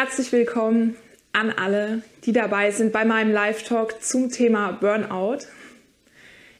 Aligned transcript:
Herzlich 0.00 0.30
willkommen 0.30 0.94
an 1.32 1.50
alle, 1.50 2.02
die 2.22 2.30
dabei 2.30 2.70
sind 2.70 2.92
bei 2.92 3.04
meinem 3.04 3.32
Live-Talk 3.32 4.00
zum 4.00 4.30
Thema 4.30 4.70
Burnout. 4.70 5.38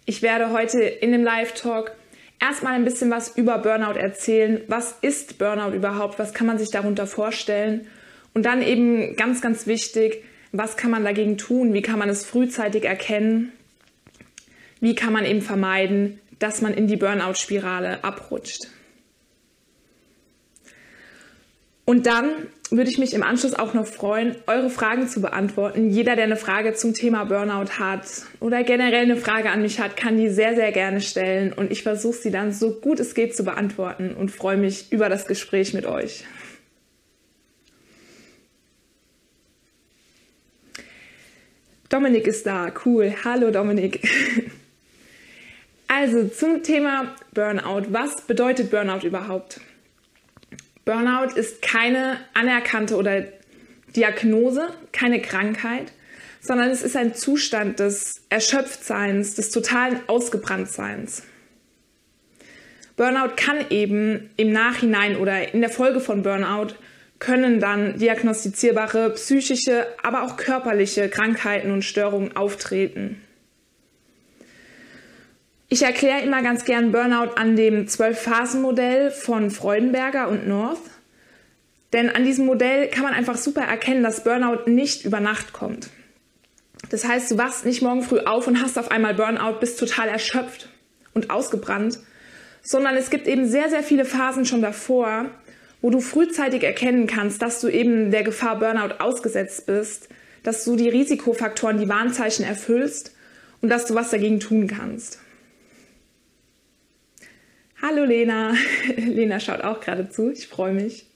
Ich 0.06 0.22
werde 0.22 0.50
heute 0.50 0.80
in 0.80 1.12
dem 1.12 1.22
Live-Talk 1.22 1.92
erstmal 2.40 2.72
ein 2.72 2.84
bisschen 2.84 3.12
was 3.12 3.36
über 3.36 3.58
Burnout 3.58 3.96
erzählen. 3.96 4.62
Was 4.66 4.96
ist 5.02 5.38
Burnout 5.38 5.72
überhaupt? 5.72 6.18
Was 6.18 6.34
kann 6.34 6.48
man 6.48 6.58
sich 6.58 6.72
darunter 6.72 7.06
vorstellen? 7.06 7.86
Und 8.34 8.42
dann 8.44 8.60
eben 8.60 9.14
ganz, 9.14 9.40
ganz 9.40 9.68
wichtig, 9.68 10.24
was 10.50 10.76
kann 10.76 10.90
man 10.90 11.04
dagegen 11.04 11.38
tun? 11.38 11.74
Wie 11.74 11.82
kann 11.82 12.00
man 12.00 12.08
es 12.08 12.26
frühzeitig 12.26 12.86
erkennen? 12.86 13.52
Wie 14.80 14.96
kann 14.96 15.12
man 15.12 15.24
eben 15.24 15.42
vermeiden, 15.42 16.18
dass 16.40 16.60
man 16.60 16.74
in 16.74 16.88
die 16.88 16.96
Burnout-Spirale 16.96 18.02
abrutscht? 18.02 18.66
Und 21.88 22.04
dann 22.04 22.48
würde 22.68 22.90
ich 22.90 22.98
mich 22.98 23.14
im 23.14 23.22
Anschluss 23.22 23.54
auch 23.54 23.72
noch 23.72 23.86
freuen, 23.86 24.36
eure 24.46 24.68
Fragen 24.68 25.08
zu 25.08 25.22
beantworten. 25.22 25.88
Jeder, 25.88 26.16
der 26.16 26.24
eine 26.24 26.36
Frage 26.36 26.74
zum 26.74 26.92
Thema 26.92 27.24
Burnout 27.24 27.78
hat 27.78 28.04
oder 28.40 28.62
generell 28.62 29.04
eine 29.04 29.16
Frage 29.16 29.48
an 29.48 29.62
mich 29.62 29.80
hat, 29.80 29.96
kann 29.96 30.18
die 30.18 30.28
sehr, 30.28 30.54
sehr 30.54 30.70
gerne 30.70 31.00
stellen. 31.00 31.50
Und 31.50 31.72
ich 31.72 31.82
versuche 31.82 32.18
sie 32.18 32.30
dann 32.30 32.52
so 32.52 32.72
gut 32.74 33.00
es 33.00 33.14
geht 33.14 33.34
zu 33.34 33.42
beantworten 33.42 34.14
und 34.14 34.30
freue 34.30 34.58
mich 34.58 34.92
über 34.92 35.08
das 35.08 35.26
Gespräch 35.26 35.72
mit 35.72 35.86
euch. 35.86 36.24
Dominik 41.88 42.26
ist 42.26 42.44
da, 42.44 42.70
cool. 42.84 43.14
Hallo 43.24 43.50
Dominik. 43.50 44.06
Also 45.90 46.28
zum 46.28 46.62
Thema 46.62 47.14
Burnout. 47.32 47.84
Was 47.88 48.20
bedeutet 48.20 48.70
Burnout 48.70 49.06
überhaupt? 49.06 49.58
Burnout 50.88 51.34
ist 51.36 51.60
keine 51.60 52.16
anerkannte 52.32 52.96
oder 52.96 53.24
Diagnose, 53.94 54.68
keine 54.90 55.20
Krankheit, 55.20 55.92
sondern 56.40 56.70
es 56.70 56.80
ist 56.80 56.96
ein 56.96 57.14
Zustand 57.14 57.78
des 57.78 58.22
Erschöpftseins, 58.30 59.34
des 59.34 59.50
totalen 59.50 60.00
Ausgebranntseins. 60.06 61.24
Burnout 62.96 63.34
kann 63.36 63.66
eben 63.68 64.30
im 64.38 64.50
Nachhinein 64.50 65.18
oder 65.18 65.52
in 65.52 65.60
der 65.60 65.68
Folge 65.68 66.00
von 66.00 66.22
Burnout 66.22 66.68
können 67.18 67.60
dann 67.60 67.98
diagnostizierbare 67.98 69.10
psychische, 69.10 69.86
aber 70.02 70.22
auch 70.22 70.38
körperliche 70.38 71.10
Krankheiten 71.10 71.70
und 71.70 71.82
Störungen 71.82 72.34
auftreten. 72.34 73.20
Ich 75.70 75.82
erkläre 75.82 76.22
immer 76.22 76.42
ganz 76.42 76.64
gern 76.64 76.92
Burnout 76.92 77.34
an 77.34 77.54
dem 77.54 77.86
Zwölf-Phasen-Modell 77.86 79.10
von 79.10 79.50
Freudenberger 79.50 80.28
und 80.28 80.48
North. 80.48 80.80
Denn 81.92 82.08
an 82.08 82.24
diesem 82.24 82.46
Modell 82.46 82.88
kann 82.88 83.02
man 83.02 83.12
einfach 83.12 83.36
super 83.36 83.60
erkennen, 83.60 84.02
dass 84.02 84.24
Burnout 84.24 84.70
nicht 84.70 85.04
über 85.04 85.20
Nacht 85.20 85.52
kommt. 85.52 85.90
Das 86.88 87.06
heißt, 87.06 87.30
du 87.30 87.36
wachst 87.36 87.66
nicht 87.66 87.82
morgen 87.82 88.00
früh 88.00 88.20
auf 88.20 88.46
und 88.46 88.62
hast 88.62 88.78
auf 88.78 88.90
einmal 88.90 89.12
Burnout, 89.12 89.60
bist 89.60 89.78
total 89.78 90.08
erschöpft 90.08 90.70
und 91.12 91.28
ausgebrannt, 91.28 91.98
sondern 92.62 92.96
es 92.96 93.10
gibt 93.10 93.26
eben 93.26 93.46
sehr, 93.46 93.68
sehr 93.68 93.82
viele 93.82 94.06
Phasen 94.06 94.46
schon 94.46 94.62
davor, 94.62 95.26
wo 95.82 95.90
du 95.90 96.00
frühzeitig 96.00 96.62
erkennen 96.62 97.06
kannst, 97.06 97.42
dass 97.42 97.60
du 97.60 97.68
eben 97.68 98.10
der 98.10 98.22
Gefahr 98.22 98.58
Burnout 98.58 98.94
ausgesetzt 99.00 99.66
bist, 99.66 100.08
dass 100.42 100.64
du 100.64 100.76
die 100.76 100.88
Risikofaktoren, 100.88 101.78
die 101.78 101.90
Warnzeichen 101.90 102.46
erfüllst 102.46 103.14
und 103.60 103.68
dass 103.68 103.84
du 103.84 103.94
was 103.94 104.08
dagegen 104.08 104.40
tun 104.40 104.66
kannst. 104.66 105.18
Hallo 107.80 108.04
Lena. 108.04 108.54
Lena 108.96 109.38
schaut 109.38 109.62
auch 109.62 109.80
gerade 109.80 110.08
zu. 110.10 110.30
Ich 110.30 110.48
freue 110.48 110.72
mich. 110.72 111.06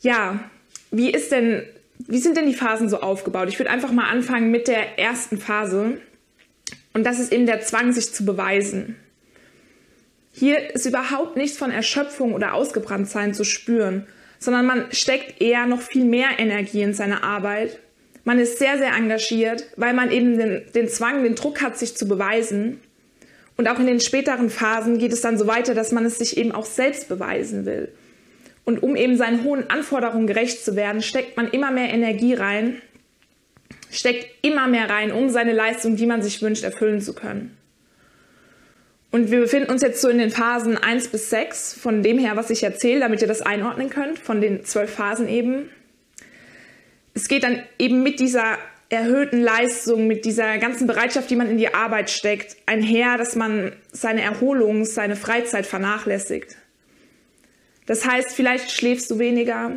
Ja, 0.00 0.50
wie 0.90 1.10
ist 1.10 1.32
denn, 1.32 1.62
wie 1.98 2.18
sind 2.18 2.36
denn 2.36 2.46
die 2.46 2.54
Phasen 2.54 2.90
so 2.90 3.00
aufgebaut? 3.00 3.48
Ich 3.48 3.58
würde 3.58 3.70
einfach 3.70 3.92
mal 3.92 4.10
anfangen 4.10 4.50
mit 4.50 4.68
der 4.68 4.98
ersten 4.98 5.38
Phase. 5.38 5.98
Und 6.92 7.04
das 7.04 7.18
ist 7.18 7.32
eben 7.32 7.46
der 7.46 7.62
Zwang, 7.62 7.92
sich 7.92 8.12
zu 8.12 8.26
beweisen. 8.26 8.96
Hier 10.30 10.74
ist 10.74 10.84
überhaupt 10.84 11.36
nichts 11.36 11.56
von 11.56 11.70
Erschöpfung 11.70 12.34
oder 12.34 12.52
Ausgebranntsein 12.52 13.32
zu 13.32 13.44
spüren, 13.44 14.06
sondern 14.38 14.66
man 14.66 14.92
steckt 14.92 15.40
eher 15.40 15.66
noch 15.66 15.80
viel 15.80 16.04
mehr 16.04 16.38
Energie 16.38 16.82
in 16.82 16.92
seine 16.92 17.22
Arbeit. 17.22 17.78
Man 18.24 18.38
ist 18.38 18.58
sehr, 18.58 18.76
sehr 18.76 18.94
engagiert, 18.94 19.64
weil 19.76 19.94
man 19.94 20.10
eben 20.10 20.36
den, 20.36 20.62
den 20.74 20.88
Zwang, 20.88 21.22
den 21.22 21.34
Druck 21.34 21.62
hat, 21.62 21.78
sich 21.78 21.96
zu 21.96 22.06
beweisen. 22.06 22.80
Und 23.62 23.68
auch 23.68 23.78
in 23.78 23.86
den 23.86 24.00
späteren 24.00 24.50
Phasen 24.50 24.98
geht 24.98 25.12
es 25.12 25.20
dann 25.20 25.38
so 25.38 25.46
weiter, 25.46 25.72
dass 25.72 25.92
man 25.92 26.04
es 26.04 26.18
sich 26.18 26.36
eben 26.36 26.50
auch 26.50 26.64
selbst 26.64 27.08
beweisen 27.08 27.64
will. 27.64 27.92
Und 28.64 28.82
um 28.82 28.96
eben 28.96 29.16
seinen 29.16 29.44
hohen 29.44 29.70
Anforderungen 29.70 30.26
gerecht 30.26 30.64
zu 30.64 30.74
werden, 30.74 31.00
steckt 31.00 31.36
man 31.36 31.48
immer 31.48 31.70
mehr 31.70 31.94
Energie 31.94 32.34
rein, 32.34 32.82
steckt 33.88 34.26
immer 34.44 34.66
mehr 34.66 34.90
rein, 34.90 35.12
um 35.12 35.30
seine 35.30 35.52
Leistung, 35.52 35.94
die 35.94 36.06
man 36.06 36.22
sich 36.22 36.42
wünscht, 36.42 36.64
erfüllen 36.64 37.00
zu 37.00 37.14
können. 37.14 37.56
Und 39.12 39.30
wir 39.30 39.38
befinden 39.38 39.70
uns 39.70 39.82
jetzt 39.82 40.00
so 40.00 40.08
in 40.08 40.18
den 40.18 40.32
Phasen 40.32 40.76
1 40.76 41.06
bis 41.06 41.30
6, 41.30 41.74
von 41.74 42.02
dem 42.02 42.18
her, 42.18 42.34
was 42.34 42.50
ich 42.50 42.64
erzähle, 42.64 42.98
damit 42.98 43.22
ihr 43.22 43.28
das 43.28 43.42
einordnen 43.42 43.90
könnt, 43.90 44.18
von 44.18 44.40
den 44.40 44.64
zwölf 44.64 44.92
Phasen 44.92 45.28
eben. 45.28 45.70
Es 47.14 47.28
geht 47.28 47.44
dann 47.44 47.62
eben 47.78 48.02
mit 48.02 48.18
dieser 48.18 48.58
erhöhten 48.92 49.40
Leistung, 49.40 50.06
mit 50.06 50.26
dieser 50.26 50.58
ganzen 50.58 50.86
Bereitschaft, 50.86 51.30
die 51.30 51.36
man 51.36 51.48
in 51.48 51.56
die 51.56 51.72
Arbeit 51.72 52.10
steckt, 52.10 52.56
einher, 52.66 53.16
dass 53.16 53.34
man 53.36 53.72
seine 53.90 54.20
Erholung, 54.20 54.84
seine 54.84 55.16
Freizeit 55.16 55.64
vernachlässigt. 55.64 56.56
Das 57.86 58.06
heißt, 58.06 58.32
vielleicht 58.32 58.70
schläfst 58.70 59.10
du 59.10 59.18
weniger 59.18 59.72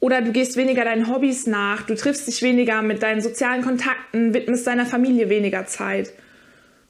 oder 0.00 0.22
du 0.22 0.32
gehst 0.32 0.56
weniger 0.56 0.84
deinen 0.84 1.12
Hobbys 1.12 1.46
nach, 1.46 1.82
du 1.82 1.94
triffst 1.94 2.26
dich 2.26 2.40
weniger 2.40 2.80
mit 2.80 3.02
deinen 3.02 3.20
sozialen 3.20 3.62
Kontakten, 3.62 4.32
widmest 4.32 4.66
deiner 4.66 4.86
Familie 4.86 5.28
weniger 5.28 5.66
Zeit. 5.66 6.10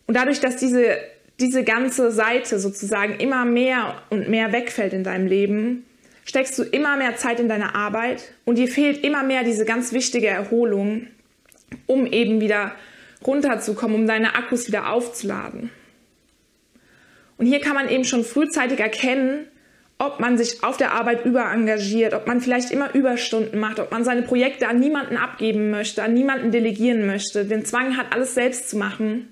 Und 0.06 0.16
dadurch, 0.16 0.38
dass 0.38 0.56
diese, 0.56 0.98
diese 1.40 1.64
ganze 1.64 2.12
Seite 2.12 2.60
sozusagen 2.60 3.18
immer 3.18 3.44
mehr 3.44 4.00
und 4.10 4.28
mehr 4.28 4.52
wegfällt 4.52 4.92
in 4.92 5.02
deinem 5.02 5.26
Leben, 5.26 5.84
steckst 6.24 6.56
du 6.60 6.62
immer 6.62 6.96
mehr 6.96 7.16
Zeit 7.16 7.40
in 7.40 7.48
deine 7.48 7.74
Arbeit 7.74 8.34
und 8.44 8.56
dir 8.56 8.68
fehlt 8.68 9.02
immer 9.02 9.24
mehr 9.24 9.42
diese 9.42 9.64
ganz 9.64 9.92
wichtige 9.92 10.28
Erholung, 10.28 11.08
um 11.86 12.06
eben 12.06 12.40
wieder 12.40 12.72
runterzukommen, 13.26 13.96
um 13.96 14.06
deine 14.06 14.34
Akkus 14.34 14.66
wieder 14.66 14.90
aufzuladen. 14.92 15.70
Und 17.36 17.46
hier 17.46 17.60
kann 17.60 17.74
man 17.74 17.88
eben 17.88 18.04
schon 18.04 18.24
frühzeitig 18.24 18.80
erkennen, 18.80 19.46
ob 19.98 20.18
man 20.18 20.38
sich 20.38 20.64
auf 20.64 20.78
der 20.78 20.92
Arbeit 20.92 21.26
überengagiert, 21.26 22.14
ob 22.14 22.26
man 22.26 22.40
vielleicht 22.40 22.70
immer 22.70 22.94
Überstunden 22.94 23.60
macht, 23.60 23.78
ob 23.80 23.90
man 23.90 24.02
seine 24.02 24.22
Projekte 24.22 24.66
an 24.66 24.80
niemanden 24.80 25.18
abgeben 25.18 25.70
möchte, 25.70 26.02
an 26.02 26.14
niemanden 26.14 26.50
delegieren 26.50 27.06
möchte, 27.06 27.44
den 27.44 27.66
Zwang 27.66 27.98
hat, 27.98 28.12
alles 28.12 28.34
selbst 28.34 28.70
zu 28.70 28.78
machen 28.78 29.28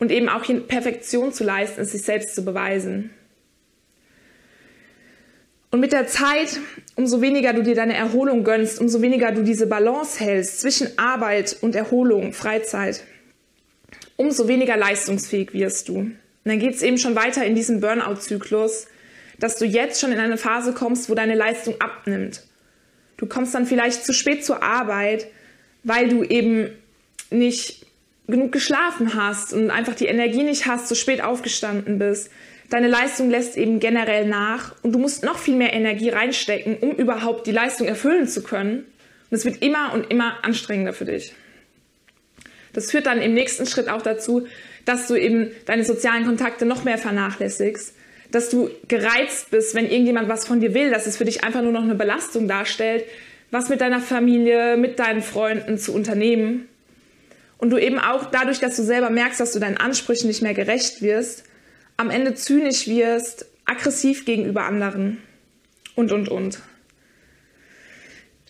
und 0.00 0.10
eben 0.10 0.28
auch 0.28 0.42
hier 0.42 0.60
Perfektion 0.60 1.32
zu 1.32 1.44
leisten, 1.44 1.82
es 1.82 1.92
sich 1.92 2.02
selbst 2.02 2.34
zu 2.34 2.44
beweisen. 2.44 3.10
Und 5.76 5.80
mit 5.80 5.92
der 5.92 6.06
Zeit, 6.06 6.58
umso 6.94 7.20
weniger 7.20 7.52
du 7.52 7.62
dir 7.62 7.74
deine 7.74 7.92
Erholung 7.92 8.44
gönnst, 8.44 8.80
umso 8.80 9.02
weniger 9.02 9.30
du 9.30 9.42
diese 9.42 9.66
Balance 9.66 10.18
hältst 10.18 10.62
zwischen 10.62 10.98
Arbeit 10.98 11.54
und 11.60 11.74
Erholung, 11.74 12.32
Freizeit, 12.32 13.04
umso 14.16 14.48
weniger 14.48 14.78
leistungsfähig 14.78 15.52
wirst 15.52 15.90
du. 15.90 15.98
Und 15.98 16.16
dann 16.44 16.60
geht 16.60 16.76
es 16.76 16.80
eben 16.80 16.96
schon 16.96 17.14
weiter 17.14 17.44
in 17.44 17.54
diesem 17.54 17.80
Burnout-Zyklus, 17.80 18.86
dass 19.38 19.58
du 19.58 19.66
jetzt 19.66 20.00
schon 20.00 20.12
in 20.12 20.18
eine 20.18 20.38
Phase 20.38 20.72
kommst, 20.72 21.10
wo 21.10 21.14
deine 21.14 21.34
Leistung 21.34 21.74
abnimmt. 21.78 22.44
Du 23.18 23.26
kommst 23.26 23.54
dann 23.54 23.66
vielleicht 23.66 24.02
zu 24.02 24.14
spät 24.14 24.46
zur 24.46 24.62
Arbeit, 24.62 25.26
weil 25.84 26.08
du 26.08 26.24
eben 26.24 26.70
nicht 27.28 27.84
genug 28.28 28.50
geschlafen 28.50 29.14
hast 29.14 29.52
und 29.52 29.70
einfach 29.70 29.94
die 29.94 30.06
Energie 30.06 30.42
nicht 30.42 30.64
hast, 30.64 30.88
zu 30.88 30.94
spät 30.94 31.22
aufgestanden 31.22 31.98
bist, 31.98 32.30
Deine 32.70 32.88
Leistung 32.88 33.30
lässt 33.30 33.56
eben 33.56 33.78
generell 33.78 34.26
nach 34.26 34.74
und 34.82 34.92
du 34.92 34.98
musst 34.98 35.22
noch 35.22 35.38
viel 35.38 35.54
mehr 35.54 35.72
Energie 35.72 36.08
reinstecken, 36.08 36.78
um 36.78 36.92
überhaupt 36.92 37.46
die 37.46 37.52
Leistung 37.52 37.86
erfüllen 37.86 38.26
zu 38.26 38.42
können. 38.42 38.78
Und 39.30 39.36
es 39.36 39.44
wird 39.44 39.62
immer 39.62 39.92
und 39.92 40.10
immer 40.10 40.44
anstrengender 40.44 40.92
für 40.92 41.04
dich. 41.04 41.32
Das 42.72 42.90
führt 42.90 43.06
dann 43.06 43.22
im 43.22 43.34
nächsten 43.34 43.66
Schritt 43.66 43.88
auch 43.88 44.02
dazu, 44.02 44.46
dass 44.84 45.06
du 45.06 45.14
eben 45.14 45.50
deine 45.64 45.84
sozialen 45.84 46.26
Kontakte 46.26 46.66
noch 46.66 46.84
mehr 46.84 46.98
vernachlässigst, 46.98 47.94
dass 48.30 48.50
du 48.50 48.70
gereizt 48.86 49.50
bist, 49.50 49.74
wenn 49.74 49.90
irgendjemand 49.90 50.28
was 50.28 50.46
von 50.46 50.60
dir 50.60 50.74
will, 50.74 50.90
dass 50.90 51.06
es 51.06 51.16
für 51.16 51.24
dich 51.24 51.42
einfach 51.42 51.62
nur 51.62 51.72
noch 51.72 51.82
eine 51.82 51.94
Belastung 51.94 52.48
darstellt, 52.48 53.04
was 53.50 53.68
mit 53.68 53.80
deiner 53.80 54.00
Familie, 54.00 54.76
mit 54.76 54.98
deinen 54.98 55.22
Freunden 55.22 55.78
zu 55.78 55.94
unternehmen. 55.94 56.68
Und 57.58 57.70
du 57.70 57.78
eben 57.78 57.98
auch 57.98 58.30
dadurch, 58.30 58.60
dass 58.60 58.76
du 58.76 58.82
selber 58.82 59.08
merkst, 59.08 59.40
dass 59.40 59.52
du 59.52 59.58
deinen 59.58 59.78
Ansprüchen 59.78 60.26
nicht 60.26 60.42
mehr 60.42 60.54
gerecht 60.54 61.00
wirst, 61.00 61.44
am 61.96 62.10
Ende 62.10 62.34
zynisch 62.34 62.86
wirst, 62.86 63.46
aggressiv 63.64 64.24
gegenüber 64.24 64.64
anderen 64.64 65.18
und, 65.94 66.12
und, 66.12 66.28
und. 66.28 66.60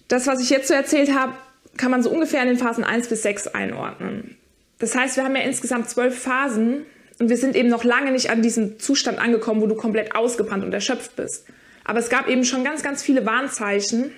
Das, 0.08 0.26
was 0.26 0.40
ich 0.40 0.50
jetzt 0.50 0.69
so 0.69 0.75
erzählt 0.75 1.14
habe, 1.14 1.32
kann 1.76 1.90
man 1.90 2.02
so 2.02 2.10
ungefähr 2.10 2.43
in 2.43 2.48
den 2.48 2.58
Phasen 2.58 2.84
1 2.84 3.08
bis 3.08 3.22
6 3.22 3.48
einordnen. 3.48 4.37
Das 4.78 4.94
heißt, 4.94 5.16
wir 5.16 5.25
haben 5.25 5.37
ja 5.37 5.43
insgesamt 5.43 5.88
zwölf 5.88 6.19
Phasen 6.19 6.84
und 7.19 7.28
wir 7.28 7.37
sind 7.37 7.56
eben 7.56 7.69
noch 7.69 7.84
lange 7.84 8.12
nicht 8.12 8.31
an 8.31 8.43
diesem 8.43 8.78
Zustand 8.78 9.19
angekommen, 9.19 9.60
wo 9.60 9.66
du 9.66 9.75
komplett 9.75 10.14
ausgebrannt 10.14 10.64
und 10.64 10.72
erschöpft 10.72 11.16
bist. 11.16 11.46
Aber 11.84 11.99
es 11.99 12.08
gab 12.08 12.28
eben 12.28 12.44
schon 12.44 12.64
ganz, 12.64 12.82
ganz 12.82 13.02
viele 13.02 13.25
Warnzeichen 13.25 14.12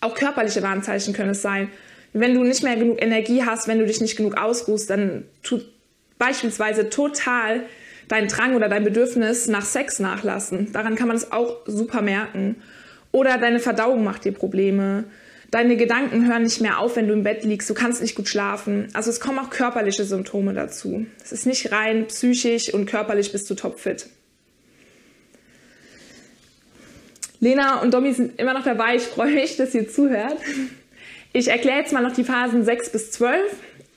Auch 0.00 0.14
körperliche 0.14 0.62
Warnzeichen 0.62 1.14
können 1.14 1.30
es 1.30 1.42
sein. 1.42 1.68
Wenn 2.12 2.34
du 2.34 2.42
nicht 2.42 2.62
mehr 2.62 2.76
genug 2.76 3.00
Energie 3.00 3.42
hast, 3.44 3.68
wenn 3.68 3.78
du 3.78 3.86
dich 3.86 4.00
nicht 4.00 4.16
genug 4.16 4.36
ausruhst, 4.36 4.90
dann 4.90 5.24
tut 5.42 5.66
beispielsweise 6.18 6.90
total 6.90 7.62
dein 8.10 8.26
Drang 8.26 8.56
oder 8.56 8.68
dein 8.68 8.82
Bedürfnis 8.82 9.46
nach 9.46 9.64
Sex 9.64 10.00
nachlassen. 10.00 10.72
Daran 10.72 10.96
kann 10.96 11.06
man 11.06 11.16
es 11.16 11.30
auch 11.30 11.58
super 11.64 12.02
merken. 12.02 12.56
Oder 13.12 13.38
deine 13.38 13.60
Verdauung 13.60 14.02
macht 14.04 14.24
dir 14.24 14.32
Probleme. 14.32 15.04
Deine 15.52 15.76
Gedanken 15.76 16.28
hören 16.28 16.42
nicht 16.42 16.60
mehr 16.60 16.80
auf, 16.80 16.96
wenn 16.96 17.06
du 17.06 17.14
im 17.14 17.22
Bett 17.22 17.44
liegst. 17.44 17.70
Du 17.70 17.74
kannst 17.74 18.02
nicht 18.02 18.16
gut 18.16 18.28
schlafen. 18.28 18.88
Also 18.94 19.10
es 19.10 19.20
kommen 19.20 19.38
auch 19.38 19.48
körperliche 19.48 20.04
Symptome 20.04 20.54
dazu. 20.54 21.06
Es 21.22 21.30
ist 21.30 21.46
nicht 21.46 21.70
rein 21.70 22.08
psychisch 22.08 22.74
und 22.74 22.86
körperlich 22.86 23.30
bist 23.30 23.48
du 23.48 23.54
topfit. 23.54 24.08
Lena 27.38 27.80
und 27.80 27.94
Domi 27.94 28.12
sind 28.12 28.40
immer 28.40 28.54
noch 28.54 28.64
dabei. 28.64 28.96
Ich 28.96 29.02
freue 29.02 29.32
mich, 29.32 29.56
dass 29.56 29.72
ihr 29.72 29.88
zuhört. 29.88 30.36
Ich 31.32 31.46
erkläre 31.46 31.78
jetzt 31.78 31.92
mal 31.92 32.02
noch 32.02 32.12
die 32.12 32.24
Phasen 32.24 32.64
6 32.64 32.90
bis 32.90 33.12
12, 33.12 33.40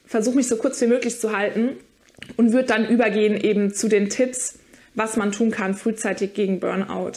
versuche 0.05 0.35
mich 0.35 0.47
so 0.47 0.55
kurz 0.57 0.79
wie 0.81 0.87
möglich 0.87 1.19
zu 1.19 1.35
halten 1.35 1.77
und 2.37 2.53
würde 2.53 2.67
dann 2.67 2.87
übergehen 2.87 3.35
eben 3.35 3.73
zu 3.73 3.87
den 3.87 4.09
Tipps, 4.09 4.59
was 4.95 5.17
man 5.17 5.31
tun 5.31 5.51
kann 5.51 5.75
frühzeitig 5.75 6.33
gegen 6.33 6.59
Burnout. 6.59 7.13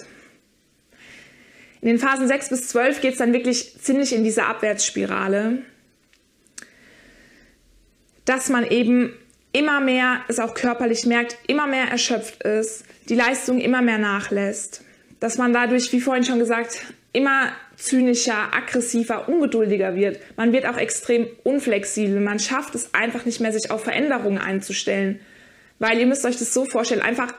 In 1.81 1.88
den 1.88 1.99
Phasen 1.99 2.26
6 2.26 2.49
bis 2.49 2.69
12 2.69 3.00
geht 3.00 3.12
es 3.12 3.19
dann 3.19 3.32
wirklich 3.32 3.79
ziemlich 3.81 4.12
in 4.14 4.25
diese 4.25 4.44
Abwärtsspirale, 4.44 5.58
dass 8.25 8.49
man 8.49 8.67
eben 8.67 9.12
immer 9.53 9.81
mehr 9.81 10.20
es 10.29 10.38
auch 10.38 10.55
körperlich 10.55 11.06
merkt, 11.06 11.38
immer 11.47 11.67
mehr 11.67 11.87
erschöpft 11.87 12.43
ist, 12.43 12.85
die 13.09 13.14
Leistung 13.14 13.61
immer 13.61 13.82
mehr 13.82 13.99
nachlässt, 13.99 14.82
dass 15.20 15.38
man 15.38 15.52
dadurch, 15.52 15.93
wie 15.93 16.00
vorhin 16.00 16.25
schon 16.25 16.38
gesagt, 16.38 16.82
immer 17.17 17.49
zynischer, 17.77 18.55
aggressiver, 18.55 19.27
ungeduldiger 19.29 19.95
wird. 19.97 20.21
Man 20.37 20.53
wird 20.53 20.67
auch 20.67 20.77
extrem 20.77 21.27
unflexibel. 21.45 22.21
Man 22.21 22.39
schafft 22.39 22.75
es 22.75 22.93
einfach 22.93 23.25
nicht 23.25 23.41
mehr, 23.41 23.53
sich 23.53 23.71
auf 23.71 23.85
Veränderungen 23.85 24.39
einzustellen. 24.39 25.21
Weil 25.79 25.99
ihr 25.99 26.07
müsst 26.07 26.27
euch 26.27 26.39
das 26.39 26.53
so 26.53 26.67
vorstellen, 26.67 27.01
einfach 27.01 27.33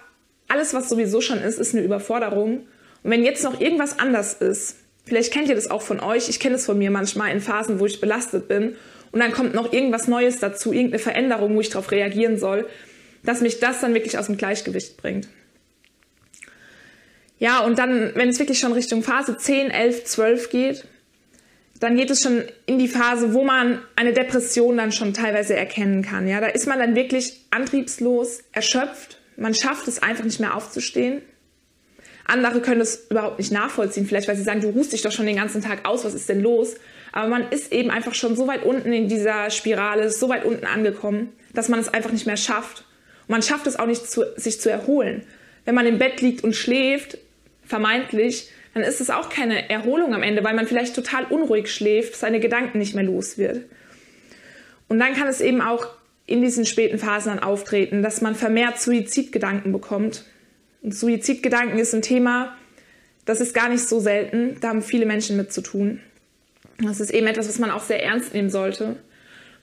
alles, 0.47 0.73
was 0.73 0.89
sowieso 0.89 1.21
schon 1.21 1.39
ist, 1.39 1.59
ist 1.59 1.75
eine 1.75 1.83
Überforderung. 1.83 2.67
Und 3.03 3.11
wenn 3.11 3.23
jetzt 3.23 3.43
noch 3.43 3.61
irgendwas 3.61 3.99
anders 3.99 4.33
ist, 4.33 4.77
vielleicht 5.05 5.31
kennt 5.31 5.47
ihr 5.47 5.55
das 5.55 5.69
auch 5.69 5.83
von 5.83 5.99
euch, 5.99 6.27
ich 6.27 6.39
kenne 6.39 6.55
es 6.55 6.65
von 6.65 6.77
mir 6.77 6.89
manchmal 6.89 7.31
in 7.31 7.39
Phasen, 7.39 7.79
wo 7.79 7.85
ich 7.85 8.01
belastet 8.01 8.47
bin, 8.47 8.75
und 9.11 9.21
dann 9.21 9.31
kommt 9.31 9.53
noch 9.53 9.71
irgendwas 9.71 10.07
Neues 10.07 10.39
dazu, 10.39 10.73
irgendeine 10.73 10.99
Veränderung, 10.99 11.55
wo 11.55 11.61
ich 11.61 11.69
darauf 11.69 11.91
reagieren 11.91 12.37
soll, 12.37 12.67
dass 13.23 13.41
mich 13.41 13.59
das 13.59 13.79
dann 13.79 13.93
wirklich 13.93 14.17
aus 14.17 14.25
dem 14.25 14.37
Gleichgewicht 14.37 14.97
bringt. 14.97 15.27
Ja, 17.39 17.59
und 17.59 17.77
dann, 17.77 18.11
wenn 18.15 18.29
es 18.29 18.39
wirklich 18.39 18.59
schon 18.59 18.73
Richtung 18.73 19.03
Phase 19.03 19.37
10, 19.37 19.69
11, 19.69 20.05
12 20.05 20.49
geht, 20.49 20.85
dann 21.79 21.95
geht 21.95 22.09
es 22.09 22.23
schon 22.23 22.43
in 22.65 22.79
die 22.79 22.87
Phase, 22.87 23.33
wo 23.33 23.43
man 23.43 23.81
eine 23.95 24.13
Depression 24.13 24.77
dann 24.77 24.91
schon 24.91 25.13
teilweise 25.13 25.55
erkennen 25.55 26.01
kann. 26.01 26.27
Ja, 26.27 26.41
da 26.41 26.47
ist 26.47 26.67
man 26.67 26.79
dann 26.79 26.95
wirklich 26.95 27.45
antriebslos, 27.51 28.39
erschöpft. 28.51 29.19
Man 29.35 29.53
schafft 29.53 29.87
es 29.87 30.01
einfach 30.01 30.23
nicht 30.23 30.39
mehr 30.39 30.55
aufzustehen. 30.55 31.21
Andere 32.25 32.61
können 32.61 32.81
es 32.81 33.07
überhaupt 33.09 33.37
nicht 33.37 33.51
nachvollziehen, 33.51 34.05
vielleicht 34.05 34.27
weil 34.27 34.35
sie 34.35 34.43
sagen, 34.43 34.61
du 34.61 34.69
ruhst 34.69 34.91
dich 34.91 35.01
doch 35.01 35.11
schon 35.11 35.27
den 35.27 35.37
ganzen 35.37 35.61
Tag 35.61 35.87
aus, 35.87 36.03
was 36.03 36.13
ist 36.13 36.27
denn 36.27 36.41
los? 36.41 36.75
Aber 37.13 37.29
man 37.29 37.49
ist 37.51 37.71
eben 37.71 37.89
einfach 37.89 38.13
schon 38.13 38.35
so 38.35 38.47
weit 38.47 38.63
unten 38.65 38.91
in 38.91 39.07
dieser 39.07 39.49
Spirale, 39.49 40.09
so 40.09 40.27
weit 40.27 40.43
unten 40.43 40.65
angekommen, 40.65 41.31
dass 41.53 41.69
man 41.69 41.79
es 41.79 41.87
einfach 41.87 42.11
nicht 42.11 42.25
mehr 42.25 42.35
schafft. 42.35 42.83
Und 43.27 43.29
man 43.29 43.41
schafft 43.41 43.65
es 43.65 43.77
auch 43.77 43.85
nicht, 43.85 44.09
zu, 44.09 44.25
sich 44.35 44.59
zu 44.59 44.69
erholen. 44.69 45.23
Wenn 45.63 45.75
man 45.75 45.85
im 45.85 45.99
Bett 45.99 46.21
liegt 46.21 46.43
und 46.43 46.53
schläft, 46.53 47.17
vermeintlich, 47.67 48.49
dann 48.73 48.83
ist 48.83 49.01
es 49.01 49.09
auch 49.09 49.29
keine 49.29 49.69
Erholung 49.69 50.13
am 50.13 50.23
Ende, 50.23 50.43
weil 50.43 50.55
man 50.55 50.67
vielleicht 50.67 50.95
total 50.95 51.25
unruhig 51.25 51.71
schläft, 51.71 52.15
seine 52.15 52.39
Gedanken 52.39 52.77
nicht 52.77 52.95
mehr 52.95 53.03
los 53.03 53.37
wird. 53.37 53.65
Und 54.87 54.99
dann 54.99 55.13
kann 55.13 55.27
es 55.27 55.41
eben 55.41 55.61
auch 55.61 55.87
in 56.25 56.41
diesen 56.41 56.65
späten 56.65 56.99
Phasen 56.99 57.29
dann 57.35 57.43
auftreten, 57.43 58.03
dass 58.03 58.21
man 58.21 58.35
vermehrt 58.35 58.79
Suizidgedanken 58.79 59.71
bekommt. 59.71 60.25
Und 60.81 60.93
Suizidgedanken 60.93 61.79
ist 61.79 61.93
ein 61.93 62.01
Thema, 62.01 62.55
das 63.25 63.41
ist 63.41 63.53
gar 63.53 63.69
nicht 63.69 63.87
so 63.87 63.99
selten. 63.99 64.57
Da 64.61 64.69
haben 64.69 64.81
viele 64.81 65.05
Menschen 65.05 65.37
mit 65.37 65.51
zu 65.51 65.61
tun. 65.61 65.99
Das 66.79 66.99
ist 66.99 67.11
eben 67.11 67.27
etwas, 67.27 67.47
was 67.47 67.59
man 67.59 67.71
auch 67.71 67.83
sehr 67.83 68.03
ernst 68.03 68.33
nehmen 68.33 68.49
sollte, 68.49 68.97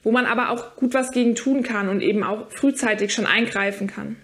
wo 0.03 0.11
man 0.11 0.25
aber 0.25 0.49
auch 0.49 0.75
gut 0.75 0.93
was 0.93 1.11
gegen 1.11 1.35
tun 1.35 1.63
kann 1.63 1.87
und 1.87 2.01
eben 2.01 2.23
auch 2.23 2.51
frühzeitig 2.51 3.13
schon 3.13 3.25
eingreifen 3.25 3.87
kann. 3.87 4.17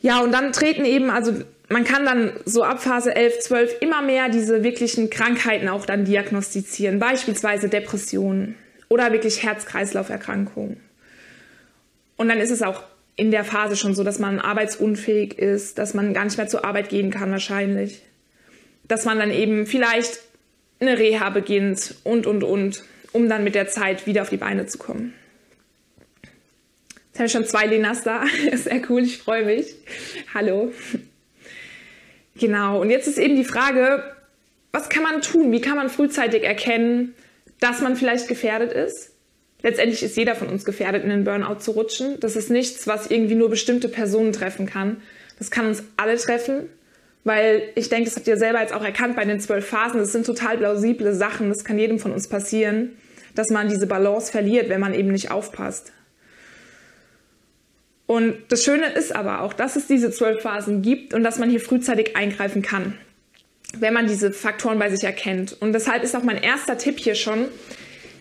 Ja, 0.00 0.20
und 0.20 0.32
dann 0.32 0.52
treten 0.52 0.84
eben, 0.84 1.10
also 1.10 1.32
man 1.68 1.84
kann 1.84 2.04
dann 2.04 2.32
so 2.44 2.62
ab 2.62 2.82
Phase 2.82 3.14
11, 3.14 3.40
12 3.40 3.76
immer 3.80 4.02
mehr 4.02 4.28
diese 4.28 4.62
wirklichen 4.62 5.10
Krankheiten 5.10 5.68
auch 5.68 5.84
dann 5.84 6.04
diagnostizieren, 6.04 6.98
beispielsweise 6.98 7.68
Depressionen 7.68 8.54
oder 8.88 9.12
wirklich 9.12 9.42
Herz-Kreislauf-Erkrankungen. 9.42 10.80
Und 12.16 12.28
dann 12.28 12.38
ist 12.38 12.50
es 12.50 12.62
auch 12.62 12.82
in 13.16 13.30
der 13.30 13.44
Phase 13.44 13.76
schon 13.76 13.94
so, 13.94 14.04
dass 14.04 14.18
man 14.18 14.38
arbeitsunfähig 14.38 15.38
ist, 15.38 15.78
dass 15.78 15.92
man 15.92 16.14
gar 16.14 16.24
nicht 16.24 16.38
mehr 16.38 16.48
zur 16.48 16.64
Arbeit 16.64 16.88
gehen 16.88 17.10
kann 17.10 17.30
wahrscheinlich. 17.30 18.02
Dass 18.86 19.04
man 19.04 19.18
dann 19.18 19.30
eben 19.30 19.66
vielleicht 19.66 20.20
eine 20.80 20.98
Reha 20.98 21.30
beginnt 21.30 21.96
und, 22.04 22.26
und, 22.26 22.44
und, 22.44 22.84
um 23.12 23.28
dann 23.28 23.44
mit 23.44 23.54
der 23.54 23.68
Zeit 23.68 24.06
wieder 24.06 24.22
auf 24.22 24.30
die 24.30 24.36
Beine 24.36 24.66
zu 24.66 24.78
kommen. 24.78 25.14
Jetzt 27.18 27.34
habe 27.34 27.42
ich 27.42 27.50
schon 27.50 27.60
zwei 27.60 27.66
Lenas 27.66 28.04
da. 28.04 28.22
Sehr 28.54 28.80
cool, 28.88 29.02
ich 29.02 29.18
freue 29.18 29.44
mich. 29.44 29.74
Hallo. 30.34 30.70
Genau, 32.38 32.80
und 32.80 32.90
jetzt 32.90 33.08
ist 33.08 33.18
eben 33.18 33.34
die 33.34 33.42
Frage, 33.42 34.04
was 34.70 34.88
kann 34.88 35.02
man 35.02 35.20
tun? 35.20 35.50
Wie 35.50 35.60
kann 35.60 35.74
man 35.74 35.90
frühzeitig 35.90 36.44
erkennen, 36.44 37.16
dass 37.58 37.80
man 37.80 37.96
vielleicht 37.96 38.28
gefährdet 38.28 38.72
ist? 38.72 39.10
Letztendlich 39.64 40.04
ist 40.04 40.16
jeder 40.16 40.36
von 40.36 40.46
uns 40.46 40.64
gefährdet, 40.64 41.02
in 41.02 41.10
den 41.10 41.24
Burnout 41.24 41.56
zu 41.58 41.72
rutschen. 41.72 42.20
Das 42.20 42.36
ist 42.36 42.50
nichts, 42.50 42.86
was 42.86 43.10
irgendwie 43.10 43.34
nur 43.34 43.50
bestimmte 43.50 43.88
Personen 43.88 44.32
treffen 44.32 44.66
kann. 44.66 45.02
Das 45.40 45.50
kann 45.50 45.66
uns 45.66 45.82
alle 45.96 46.18
treffen, 46.18 46.68
weil 47.24 47.64
ich 47.74 47.88
denke, 47.88 48.04
das 48.04 48.14
habt 48.14 48.28
ihr 48.28 48.36
selber 48.36 48.60
jetzt 48.60 48.72
auch 48.72 48.84
erkannt 48.84 49.16
bei 49.16 49.24
den 49.24 49.40
zwölf 49.40 49.66
Phasen. 49.66 49.98
Das 49.98 50.12
sind 50.12 50.24
total 50.24 50.58
plausible 50.58 51.12
Sachen. 51.12 51.48
Das 51.48 51.64
kann 51.64 51.80
jedem 51.80 51.98
von 51.98 52.12
uns 52.12 52.28
passieren, 52.28 52.96
dass 53.34 53.48
man 53.50 53.68
diese 53.68 53.88
Balance 53.88 54.30
verliert, 54.30 54.68
wenn 54.68 54.80
man 54.80 54.94
eben 54.94 55.10
nicht 55.10 55.32
aufpasst. 55.32 55.92
Und 58.08 58.38
das 58.48 58.64
Schöne 58.64 58.86
ist 58.86 59.14
aber 59.14 59.42
auch, 59.42 59.52
dass 59.52 59.76
es 59.76 59.86
diese 59.86 60.10
zwölf 60.10 60.40
Phasen 60.40 60.80
gibt 60.80 61.12
und 61.12 61.22
dass 61.22 61.38
man 61.38 61.50
hier 61.50 61.60
frühzeitig 61.60 62.16
eingreifen 62.16 62.62
kann, 62.62 62.94
wenn 63.76 63.92
man 63.92 64.06
diese 64.06 64.32
Faktoren 64.32 64.78
bei 64.78 64.88
sich 64.88 65.04
erkennt. 65.04 65.54
Und 65.60 65.74
deshalb 65.74 66.02
ist 66.02 66.16
auch 66.16 66.22
mein 66.22 66.42
erster 66.42 66.78
Tipp 66.78 66.98
hier 66.98 67.14
schon, 67.14 67.48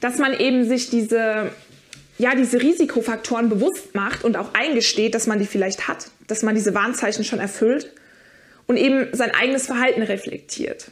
dass 0.01 0.17
man 0.17 0.38
eben 0.38 0.67
sich 0.67 0.89
diese, 0.89 1.51
ja, 2.17 2.35
diese 2.35 2.62
Risikofaktoren 2.62 3.47
bewusst 3.47 3.95
macht 3.95 4.25
und 4.25 4.35
auch 4.35 4.53
eingesteht, 4.53 5.15
dass 5.15 5.25
man 5.25 5.39
die 5.39 5.45
vielleicht 5.45 5.88
hat, 5.88 6.12
dass 6.27 6.43
man 6.43 6.53
diese 6.53 6.75
Warnzeichen 6.75 7.23
schon 7.23 7.39
erfüllt 7.39 7.93
und 8.67 8.75
eben 8.75 9.07
sein 9.13 9.31
eigenes 9.33 9.67
Verhalten 9.67 10.01
reflektiert. 10.01 10.91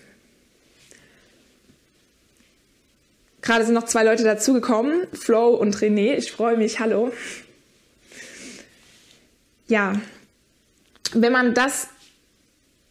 Gerade 3.41 3.65
sind 3.65 3.73
noch 3.73 3.87
zwei 3.87 4.05
Leute 4.05 4.23
dazugekommen, 4.23 5.05
Flo 5.11 5.49
und 5.49 5.75
René. 5.75 6.13
Ich 6.13 6.31
freue 6.31 6.55
mich. 6.55 6.79
Hallo 6.79 7.11
ja, 9.67 9.93
wenn 11.13 11.31
man 11.31 11.53
das 11.53 11.87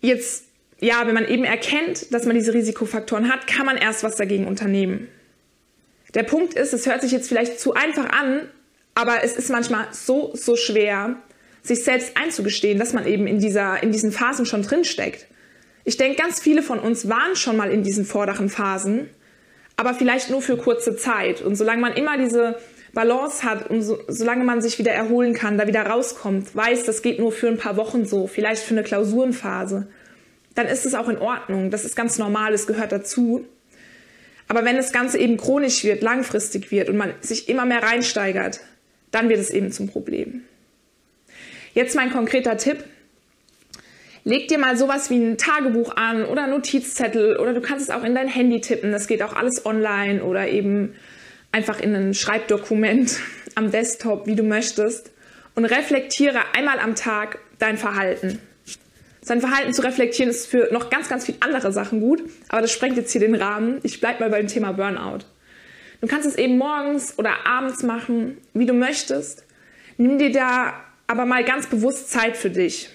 jetzt, 0.01 0.45
ja, 0.81 1.07
wenn 1.07 1.15
man 1.15 1.27
eben 1.27 1.45
erkennt, 1.45 2.13
dass 2.13 2.27
man 2.27 2.35
diese 2.35 2.55
Risikofaktoren 2.55 3.33
hat, 3.33 3.47
kann 3.47 3.67
man 3.67 3.77
erst 3.77 4.03
was 4.05 4.17
dagegen 4.17 4.47
unternehmen. 4.47 5.09
Der 6.15 6.23
Punkt 6.23 6.55
ist, 6.55 6.73
es 6.73 6.87
hört 6.87 7.03
sich 7.03 7.11
jetzt 7.11 7.29
vielleicht 7.29 7.59
zu 7.59 7.75
einfach 7.75 8.11
an, 8.11 8.49
aber 8.95 9.25
es 9.25 9.37
ist 9.37 9.51
manchmal 9.51 9.89
so, 9.93 10.31
so 10.35 10.57
schwer, 10.57 11.17
sich 11.63 11.83
selbst 11.83 12.17
einzugestehen, 12.17 12.79
dass 12.79 12.93
man 12.93 13.07
eben 13.07 13.27
in, 13.27 13.41
dieser, 13.41 13.83
in 13.83 13.91
diesen 13.91 14.13
Phasen 14.13 14.47
schon 14.47 14.63
drinsteckt. 14.63 15.27
Ich 15.85 15.97
denke, 15.97 16.21
ganz 16.21 16.41
viele 16.41 16.63
von 16.63 16.79
uns 16.79 17.09
waren 17.09 17.37
schon 17.37 17.57
mal 17.57 17.71
in 17.71 17.83
diesen 17.83 18.05
vorderen 18.05 18.49
Phasen, 18.49 19.11
aber 19.77 19.95
vielleicht 19.95 20.31
nur 20.31 20.41
für 20.41 20.57
kurze 20.57 20.97
Zeit. 20.97 21.43
Und 21.43 21.57
solange 21.57 21.81
man 21.81 21.95
immer 21.95 22.17
diese 22.17 22.59
Balance 22.95 23.43
hat 23.43 23.69
und 23.69 23.83
so, 23.83 23.99
solange 24.09 24.45
man 24.45 24.63
sich 24.63 24.79
wieder 24.79 24.93
erholen 24.93 25.35
kann, 25.35 25.59
da 25.59 25.67
wieder 25.67 25.83
rauskommt, 25.83 26.55
weiß, 26.55 26.85
das 26.85 27.03
geht 27.03 27.19
nur 27.19 27.33
für 27.33 27.49
ein 27.49 27.59
paar 27.59 27.77
Wochen 27.77 28.07
so, 28.07 28.27
vielleicht 28.27 28.63
für 28.63 28.75
eine 28.75 28.83
Klausurenphase, 28.83 29.89
dann 30.55 30.67
ist 30.67 30.87
es 30.87 30.95
auch 30.95 31.09
in 31.09 31.19
Ordnung. 31.19 31.71
Das 31.71 31.85
ist 31.85 31.97
ganz 31.97 32.19
normal, 32.19 32.55
es 32.55 32.67
gehört 32.67 32.93
dazu. 32.93 33.45
Aber 34.49 34.65
wenn 34.65 34.77
das 34.77 34.93
Ganze 34.93 35.19
eben 35.19 35.37
chronisch 35.37 35.85
wird, 35.85 36.03
langfristig 36.03 36.71
wird 36.71 36.89
und 36.89 36.97
man 36.97 37.15
sich 37.21 37.49
immer 37.49 37.65
mehr 37.65 37.83
reinsteigert, 37.83 38.61
dann 39.11 39.29
wird 39.29 39.41
es 39.41 39.51
eben 39.51 39.73
zum 39.73 39.89
Problem. 39.89 40.43
Jetzt 41.73 41.97
mein 41.97 42.13
konkreter 42.13 42.57
Tipp. 42.57 42.85
Leg 44.23 44.49
dir 44.49 44.59
mal 44.59 44.77
sowas 44.77 45.11
wie 45.11 45.17
ein 45.17 45.37
Tagebuch 45.37 45.97
an 45.97 46.25
oder 46.25 46.47
Notizzettel 46.47 47.37
oder 47.37 47.53
du 47.53 47.61
kannst 47.61 47.89
es 47.89 47.95
auch 47.95 48.05
in 48.05 48.15
dein 48.15 48.29
Handy 48.29 48.61
tippen. 48.61 48.93
Das 48.93 49.07
geht 49.07 49.23
auch 49.23 49.35
alles 49.35 49.67
online 49.67 50.23
oder 50.23 50.49
eben 50.49 50.95
einfach 51.55 51.79
in 51.79 51.95
ein 51.95 52.15
Schreibdokument 52.15 53.21
am 53.55 53.71
Desktop, 53.71 54.27
wie 54.27 54.35
du 54.35 54.43
möchtest, 54.43 55.13
und 55.55 55.65
reflektiere 55.65 56.41
einmal 56.53 56.81
am 56.81 56.97
Tag 56.97 57.39
dein 57.61 57.79
Verhalten. 57.79 58.41
Sein 59.23 59.41
Verhalten 59.41 59.73
zu 59.73 59.83
reflektieren 59.83 60.31
ist 60.31 60.49
für 60.49 60.69
noch 60.73 60.91
ganz, 60.91 61.09
ganz 61.09 61.25
viele 61.25 61.39
andere 61.41 61.73
Sachen 61.73 62.01
gut, 62.01 62.23
aber 62.49 62.61
das 62.61 62.73
sprengt 62.73 62.97
jetzt 62.97 63.13
hier 63.13 63.21
den 63.21 63.37
Rahmen. 63.37 63.79
Ich 63.85 64.01
bleibe 64.01 64.25
mal 64.25 64.31
beim 64.31 64.49
Thema 64.49 64.73
Burnout. 64.73 65.21
Du 66.01 66.09
kannst 66.09 66.27
es 66.27 66.35
eben 66.35 66.59
morgens 66.59 67.17
oder 67.19 67.47
abends 67.47 67.85
machen, 67.85 68.39
wie 68.53 68.67
du 68.67 68.75
möchtest. 68.75 69.47
Nimm 69.97 70.19
dir 70.19 70.33
da 70.33 70.75
aber 71.07 71.25
mal 71.25 71.45
ganz 71.45 71.69
bewusst 71.69 72.11
Zeit 72.11 72.37
für 72.37 72.51
dich. 72.51 72.91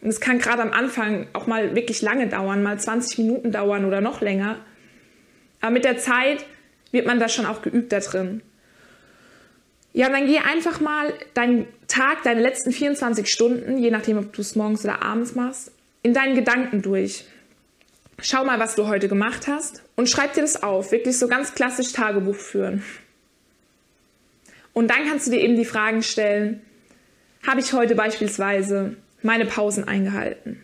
Und 0.00 0.10
es 0.10 0.20
kann 0.20 0.38
gerade 0.38 0.62
am 0.62 0.70
Anfang 0.70 1.26
auch 1.32 1.48
mal 1.48 1.74
wirklich 1.74 2.00
lange 2.00 2.28
dauern, 2.28 2.62
mal 2.62 2.78
20 2.78 3.18
Minuten 3.18 3.50
dauern 3.50 3.84
oder 3.84 4.00
noch 4.00 4.20
länger. 4.20 4.60
Aber 5.60 5.72
mit 5.72 5.84
der 5.84 5.98
Zeit 5.98 6.46
wird 6.92 7.06
man 7.06 7.20
da 7.20 7.28
schon 7.28 7.46
auch 7.46 7.62
geübt 7.62 7.92
da 7.92 8.00
drin. 8.00 8.42
Ja, 9.92 10.06
und 10.06 10.12
dann 10.12 10.26
geh 10.26 10.38
einfach 10.38 10.80
mal 10.80 11.12
deinen 11.34 11.66
Tag, 11.88 12.22
deine 12.22 12.40
letzten 12.40 12.72
24 12.72 13.28
Stunden, 13.28 13.78
je 13.78 13.90
nachdem, 13.90 14.18
ob 14.18 14.32
du 14.32 14.40
es 14.40 14.54
morgens 14.54 14.84
oder 14.84 15.02
abends 15.02 15.34
machst, 15.34 15.72
in 16.02 16.14
deinen 16.14 16.34
Gedanken 16.34 16.82
durch. 16.82 17.24
Schau 18.20 18.44
mal, 18.44 18.58
was 18.58 18.74
du 18.74 18.86
heute 18.86 19.08
gemacht 19.08 19.46
hast 19.46 19.82
und 19.96 20.08
schreib 20.08 20.34
dir 20.34 20.42
das 20.42 20.62
auf. 20.62 20.92
Wirklich 20.92 21.18
so 21.18 21.28
ganz 21.28 21.54
klassisch 21.54 21.92
Tagebuch 21.92 22.36
führen. 22.36 22.82
Und 24.72 24.88
dann 24.88 25.08
kannst 25.08 25.26
du 25.26 25.30
dir 25.30 25.40
eben 25.40 25.56
die 25.56 25.64
Fragen 25.64 26.02
stellen, 26.02 26.62
habe 27.46 27.60
ich 27.60 27.72
heute 27.72 27.94
beispielsweise 27.94 28.96
meine 29.22 29.46
Pausen 29.46 29.86
eingehalten? 29.86 30.62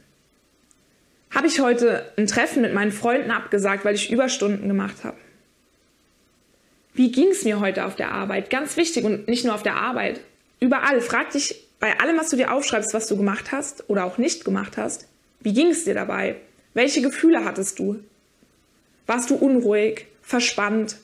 Habe 1.31 1.47
ich 1.49 1.61
heute 1.61 2.13
ein 2.17 2.27
Treffen 2.27 2.63
mit 2.63 2.75
meinen 2.75 2.93
Freunden 2.93 3.31
abgesagt, 3.31 3.85
weil 3.85 3.97
ich 3.97 4.13
Überstunden 4.13 4.69
gemacht 4.69 5.03
habe? 5.03 5.17
Wie 6.95 7.11
ging 7.11 7.29
es 7.29 7.45
mir 7.45 7.59
heute 7.59 7.85
auf 7.85 7.97
der 7.97 8.13
Arbeit? 8.13 8.51
Ganz 8.51 8.77
wichtig 8.77 9.05
und 9.05 9.27
nicht 9.27 9.45
nur 9.45 9.55
auf 9.55 9.65
der 9.65 9.77
Arbeit. 9.77 10.21
Überall. 10.61 11.01
Frag 11.01 11.31
dich 11.31 11.65
bei 11.81 11.99
allem, 11.99 12.17
was 12.17 12.31
du 12.31 12.37
dir 12.37 12.53
aufschreibst, 12.53 12.95
was 12.95 13.09
du 13.09 13.17
gemacht 13.17 13.51
hast 13.51 13.91
oder 13.91 14.05
auch 14.05 14.17
nicht 14.17 14.45
gemacht 14.45 14.77
hast, 14.77 15.09
wie 15.41 15.53
ging 15.53 15.69
es 15.69 15.85
dir 15.85 15.95
dabei? 15.95 16.37
Welche 16.73 17.03
Gefühle 17.03 17.45
hattest 17.45 17.81
du? 17.81 17.99
Warst 19.07 19.29
du 19.29 19.35
unruhig, 19.35 20.07
verspannt? 20.23 20.97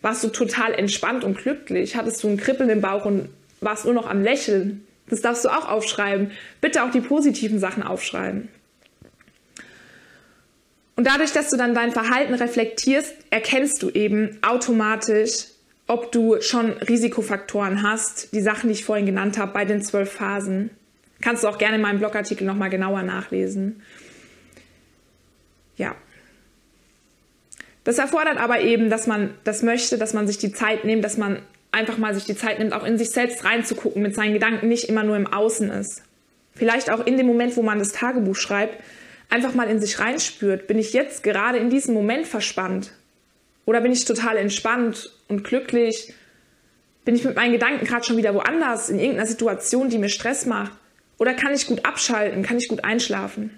Warst 0.00 0.24
du 0.24 0.28
total 0.28 0.72
entspannt 0.72 1.22
und 1.22 1.38
glücklich? 1.38 1.96
Hattest 1.96 2.24
du 2.24 2.28
ein 2.28 2.38
Kribbeln 2.38 2.70
im 2.70 2.80
Bauch 2.80 3.04
und 3.04 3.28
warst 3.60 3.84
nur 3.84 3.94
noch 3.94 4.08
am 4.08 4.22
Lächeln? 4.22 4.86
Das 5.08 5.20
darfst 5.20 5.44
du 5.44 5.50
auch 5.50 5.68
aufschreiben. 5.68 6.30
Bitte 6.60 6.82
auch 6.82 6.90
die 6.90 7.00
positiven 7.02 7.58
Sachen 7.58 7.82
aufschreiben. 7.82 8.48
Und 10.96 11.06
dadurch, 11.06 11.32
dass 11.32 11.50
du 11.50 11.56
dann 11.56 11.74
dein 11.74 11.92
Verhalten 11.92 12.34
reflektierst, 12.34 13.14
erkennst 13.30 13.82
du 13.82 13.90
eben 13.90 14.38
automatisch, 14.42 15.46
ob 15.86 16.12
du 16.12 16.40
schon 16.40 16.72
Risikofaktoren 16.72 17.82
hast, 17.82 18.32
die 18.32 18.40
Sachen, 18.40 18.68
die 18.68 18.74
ich 18.74 18.84
vorhin 18.84 19.06
genannt 19.06 19.38
habe, 19.38 19.52
bei 19.52 19.64
den 19.64 19.82
zwölf 19.82 20.12
Phasen. 20.12 20.70
Kannst 21.20 21.42
du 21.42 21.48
auch 21.48 21.58
gerne 21.58 21.76
in 21.76 21.82
meinem 21.82 21.98
Blogartikel 21.98 22.46
nochmal 22.46 22.70
genauer 22.70 23.02
nachlesen. 23.02 23.82
Ja. 25.76 25.94
Das 27.82 27.98
erfordert 27.98 28.38
aber 28.38 28.60
eben, 28.60 28.88
dass 28.88 29.06
man 29.06 29.34
das 29.44 29.62
möchte, 29.62 29.98
dass 29.98 30.14
man 30.14 30.26
sich 30.26 30.38
die 30.38 30.52
Zeit 30.52 30.84
nimmt, 30.84 31.04
dass 31.04 31.18
man 31.18 31.42
einfach 31.70 31.98
mal 31.98 32.14
sich 32.14 32.24
die 32.24 32.36
Zeit 32.36 32.58
nimmt, 32.60 32.72
auch 32.72 32.84
in 32.84 32.96
sich 32.96 33.10
selbst 33.10 33.44
reinzugucken, 33.44 34.00
mit 34.00 34.14
seinen 34.14 34.32
Gedanken 34.32 34.68
nicht 34.68 34.88
immer 34.88 35.02
nur 35.02 35.16
im 35.16 35.26
Außen 35.26 35.70
ist. 35.70 36.02
Vielleicht 36.54 36.88
auch 36.88 37.04
in 37.04 37.16
dem 37.16 37.26
Moment, 37.26 37.56
wo 37.56 37.62
man 37.62 37.78
das 37.78 37.92
Tagebuch 37.92 38.36
schreibt, 38.36 38.82
einfach 39.34 39.54
mal 39.54 39.68
in 39.68 39.80
sich 39.80 39.98
reinspürt. 39.98 40.68
Bin 40.68 40.78
ich 40.78 40.92
jetzt 40.92 41.24
gerade 41.24 41.58
in 41.58 41.68
diesem 41.68 41.92
Moment 41.92 42.26
verspannt? 42.26 42.92
Oder 43.66 43.80
bin 43.80 43.90
ich 43.90 44.04
total 44.04 44.36
entspannt 44.36 45.10
und 45.28 45.42
glücklich? 45.42 46.14
Bin 47.04 47.16
ich 47.16 47.24
mit 47.24 47.34
meinen 47.34 47.52
Gedanken 47.52 47.84
gerade 47.84 48.04
schon 48.04 48.16
wieder 48.16 48.34
woanders, 48.34 48.90
in 48.90 48.98
irgendeiner 48.98 49.26
Situation, 49.26 49.90
die 49.90 49.98
mir 49.98 50.08
Stress 50.08 50.46
macht? 50.46 50.72
Oder 51.18 51.34
kann 51.34 51.52
ich 51.52 51.66
gut 51.66 51.84
abschalten? 51.84 52.42
Kann 52.42 52.58
ich 52.58 52.68
gut 52.68 52.84
einschlafen? 52.84 53.50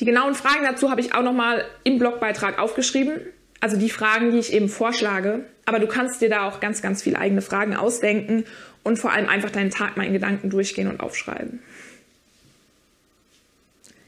Die 0.00 0.04
genauen 0.04 0.34
Fragen 0.34 0.64
dazu 0.64 0.90
habe 0.90 1.00
ich 1.00 1.14
auch 1.14 1.22
nochmal 1.22 1.64
im 1.84 1.98
Blogbeitrag 1.98 2.58
aufgeschrieben. 2.58 3.20
Also 3.60 3.76
die 3.76 3.90
Fragen, 3.90 4.32
die 4.32 4.38
ich 4.38 4.52
eben 4.52 4.68
vorschlage. 4.68 5.44
Aber 5.66 5.78
du 5.78 5.86
kannst 5.86 6.20
dir 6.22 6.28
da 6.28 6.48
auch 6.48 6.60
ganz, 6.60 6.82
ganz 6.82 7.02
viele 7.02 7.18
eigene 7.18 7.42
Fragen 7.42 7.76
ausdenken 7.76 8.44
und 8.82 8.98
vor 8.98 9.12
allem 9.12 9.28
einfach 9.28 9.50
deinen 9.50 9.70
Tag 9.70 9.96
mal 9.96 10.06
in 10.06 10.12
Gedanken 10.12 10.50
durchgehen 10.50 10.88
und 10.88 11.00
aufschreiben. 11.00 11.60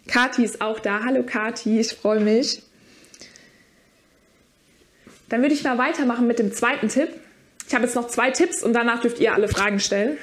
Kati 0.08 0.44
ist 0.44 0.60
auch 0.60 0.78
da. 0.80 1.04
Hallo 1.04 1.22
Kati, 1.22 1.80
ich 1.80 1.92
freue 1.92 2.20
mich. 2.20 2.62
Dann 5.28 5.42
würde 5.42 5.54
ich 5.54 5.64
mal 5.64 5.78
weitermachen 5.78 6.26
mit 6.26 6.38
dem 6.38 6.52
zweiten 6.52 6.88
Tipp. 6.88 7.08
Ich 7.66 7.74
habe 7.74 7.84
jetzt 7.84 7.96
noch 7.96 8.06
zwei 8.06 8.30
Tipps 8.30 8.62
und 8.62 8.74
danach 8.74 9.00
dürft 9.00 9.18
ihr 9.18 9.34
alle 9.34 9.48
Fragen 9.48 9.80
stellen. 9.80 10.18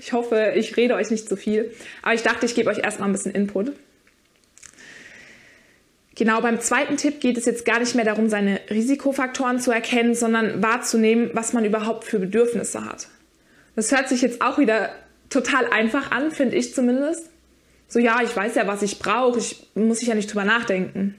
Ich 0.00 0.12
hoffe, 0.12 0.52
ich 0.56 0.76
rede 0.76 0.94
euch 0.94 1.10
nicht 1.10 1.28
zu 1.28 1.36
viel. 1.36 1.72
Aber 2.02 2.14
ich 2.14 2.22
dachte, 2.22 2.44
ich 2.46 2.56
gebe 2.56 2.68
euch 2.68 2.78
erstmal 2.78 3.08
ein 3.08 3.12
bisschen 3.12 3.32
Input. 3.32 3.72
Genau, 6.16 6.40
beim 6.40 6.60
zweiten 6.60 6.96
Tipp 6.96 7.20
geht 7.20 7.38
es 7.38 7.44
jetzt 7.44 7.64
gar 7.64 7.78
nicht 7.78 7.94
mehr 7.94 8.04
darum, 8.04 8.28
seine 8.28 8.58
Risikofaktoren 8.68 9.60
zu 9.60 9.70
erkennen, 9.70 10.16
sondern 10.16 10.60
wahrzunehmen, 10.60 11.30
was 11.34 11.52
man 11.52 11.64
überhaupt 11.64 12.02
für 12.02 12.18
Bedürfnisse 12.18 12.84
hat. 12.84 13.06
Das 13.76 13.92
hört 13.92 14.08
sich 14.08 14.22
jetzt 14.22 14.42
auch 14.42 14.58
wieder 14.58 14.90
total 15.30 15.66
einfach 15.70 16.10
an, 16.10 16.32
finde 16.32 16.56
ich 16.56 16.74
zumindest. 16.74 17.30
So, 17.88 17.98
ja, 17.98 18.20
ich 18.22 18.36
weiß 18.36 18.54
ja, 18.54 18.66
was 18.66 18.82
ich 18.82 18.98
brauche, 18.98 19.38
ich 19.38 19.70
muss 19.74 20.02
ich 20.02 20.08
ja 20.08 20.14
nicht 20.14 20.30
drüber 20.30 20.44
nachdenken. 20.44 21.14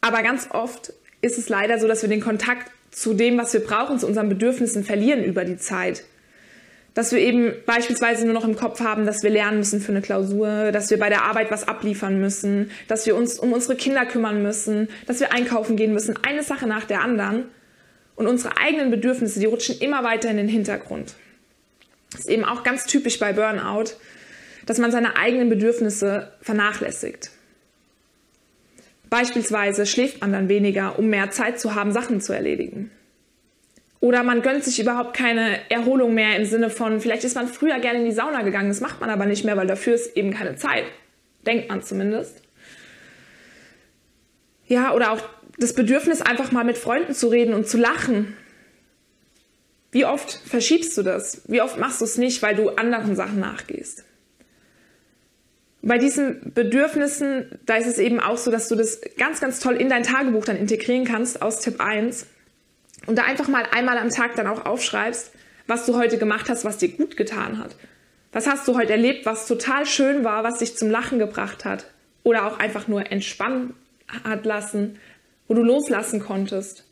Aber 0.00 0.22
ganz 0.22 0.48
oft 0.50 0.92
ist 1.20 1.38
es 1.38 1.48
leider 1.48 1.78
so, 1.78 1.86
dass 1.86 2.02
wir 2.02 2.08
den 2.08 2.20
Kontakt 2.20 2.70
zu 2.90 3.12
dem, 3.12 3.36
was 3.36 3.52
wir 3.52 3.60
brauchen, 3.60 3.98
zu 3.98 4.06
unseren 4.06 4.30
Bedürfnissen 4.30 4.84
verlieren 4.84 5.22
über 5.22 5.44
die 5.44 5.58
Zeit. 5.58 6.04
Dass 6.94 7.12
wir 7.12 7.18
eben 7.18 7.52
beispielsweise 7.66 8.24
nur 8.24 8.32
noch 8.32 8.44
im 8.44 8.56
Kopf 8.56 8.80
haben, 8.80 9.04
dass 9.04 9.22
wir 9.22 9.28
lernen 9.28 9.58
müssen 9.58 9.82
für 9.82 9.92
eine 9.92 10.00
Klausur, 10.00 10.72
dass 10.72 10.88
wir 10.88 10.98
bei 10.98 11.10
der 11.10 11.24
Arbeit 11.24 11.50
was 11.50 11.68
abliefern 11.68 12.18
müssen, 12.20 12.70
dass 12.88 13.04
wir 13.04 13.14
uns 13.14 13.38
um 13.38 13.52
unsere 13.52 13.76
Kinder 13.76 14.06
kümmern 14.06 14.42
müssen, 14.42 14.88
dass 15.06 15.20
wir 15.20 15.30
einkaufen 15.30 15.76
gehen 15.76 15.92
müssen, 15.92 16.18
eine 16.24 16.42
Sache 16.42 16.66
nach 16.66 16.84
der 16.84 17.02
anderen. 17.02 17.44
Und 18.14 18.26
unsere 18.26 18.56
eigenen 18.56 18.90
Bedürfnisse, 18.90 19.40
die 19.40 19.46
rutschen 19.46 19.78
immer 19.78 20.02
weiter 20.02 20.30
in 20.30 20.38
den 20.38 20.48
Hintergrund. 20.48 21.16
Das 22.12 22.20
ist 22.20 22.30
eben 22.30 22.46
auch 22.46 22.62
ganz 22.62 22.86
typisch 22.86 23.18
bei 23.18 23.34
Burnout, 23.34 23.90
dass 24.66 24.78
man 24.78 24.90
seine 24.90 25.16
eigenen 25.16 25.48
Bedürfnisse 25.48 26.32
vernachlässigt. 26.42 27.30
Beispielsweise 29.08 29.86
schläft 29.86 30.20
man 30.20 30.32
dann 30.32 30.48
weniger, 30.48 30.98
um 30.98 31.06
mehr 31.06 31.30
Zeit 31.30 31.60
zu 31.60 31.74
haben, 31.74 31.92
Sachen 31.92 32.20
zu 32.20 32.32
erledigen. 32.32 32.90
Oder 34.00 34.22
man 34.22 34.42
gönnt 34.42 34.64
sich 34.64 34.80
überhaupt 34.80 35.16
keine 35.16 35.58
Erholung 35.70 36.14
mehr 36.14 36.36
im 36.36 36.44
Sinne 36.44 36.70
von, 36.70 37.00
vielleicht 37.00 37.24
ist 37.24 37.34
man 37.34 37.48
früher 37.48 37.78
gerne 37.78 38.00
in 38.00 38.04
die 38.04 38.12
Sauna 38.12 38.42
gegangen, 38.42 38.68
das 38.68 38.80
macht 38.80 39.00
man 39.00 39.10
aber 39.10 39.26
nicht 39.26 39.44
mehr, 39.44 39.56
weil 39.56 39.66
dafür 39.66 39.94
ist 39.94 40.16
eben 40.16 40.34
keine 40.34 40.56
Zeit. 40.56 40.84
Denkt 41.46 41.68
man 41.68 41.82
zumindest. 41.82 42.42
Ja, 44.66 44.92
oder 44.92 45.12
auch 45.12 45.20
das 45.58 45.72
Bedürfnis, 45.72 46.20
einfach 46.20 46.52
mal 46.52 46.64
mit 46.64 46.76
Freunden 46.76 47.14
zu 47.14 47.28
reden 47.28 47.54
und 47.54 47.68
zu 47.68 47.78
lachen. 47.78 48.36
Wie 49.92 50.04
oft 50.04 50.30
verschiebst 50.32 50.98
du 50.98 51.02
das? 51.02 51.42
Wie 51.46 51.62
oft 51.62 51.78
machst 51.78 52.00
du 52.00 52.04
es 52.04 52.18
nicht, 52.18 52.42
weil 52.42 52.56
du 52.56 52.70
anderen 52.70 53.16
Sachen 53.16 53.40
nachgehst? 53.40 54.04
Bei 55.86 55.98
diesen 55.98 56.52
Bedürfnissen, 56.52 57.46
da 57.64 57.76
ist 57.76 57.86
es 57.86 57.98
eben 57.98 58.18
auch 58.18 58.38
so, 58.38 58.50
dass 58.50 58.68
du 58.68 58.74
das 58.74 59.00
ganz, 59.18 59.40
ganz 59.40 59.60
toll 59.60 59.76
in 59.76 59.88
dein 59.88 60.02
Tagebuch 60.02 60.44
dann 60.44 60.56
integrieren 60.56 61.04
kannst 61.04 61.42
aus 61.42 61.60
Tipp 61.60 61.80
1 61.80 62.26
und 63.06 63.16
da 63.16 63.22
einfach 63.22 63.46
mal 63.46 63.64
einmal 63.70 63.96
am 63.98 64.10
Tag 64.10 64.34
dann 64.34 64.48
auch 64.48 64.66
aufschreibst, 64.66 65.30
was 65.68 65.86
du 65.86 65.96
heute 65.96 66.18
gemacht 66.18 66.48
hast, 66.48 66.64
was 66.64 66.78
dir 66.78 66.88
gut 66.88 67.16
getan 67.16 67.58
hat. 67.58 67.76
Was 68.32 68.48
hast 68.48 68.66
du 68.66 68.76
heute 68.76 68.92
erlebt, 68.92 69.26
was 69.26 69.46
total 69.46 69.86
schön 69.86 70.24
war, 70.24 70.42
was 70.42 70.58
dich 70.58 70.76
zum 70.76 70.90
Lachen 70.90 71.20
gebracht 71.20 71.64
hat 71.64 71.86
oder 72.24 72.46
auch 72.46 72.58
einfach 72.58 72.88
nur 72.88 73.12
entspannen 73.12 73.74
hat 74.24 74.44
lassen, 74.44 74.98
wo 75.46 75.54
du 75.54 75.62
loslassen 75.62 76.18
konntest. 76.18 76.84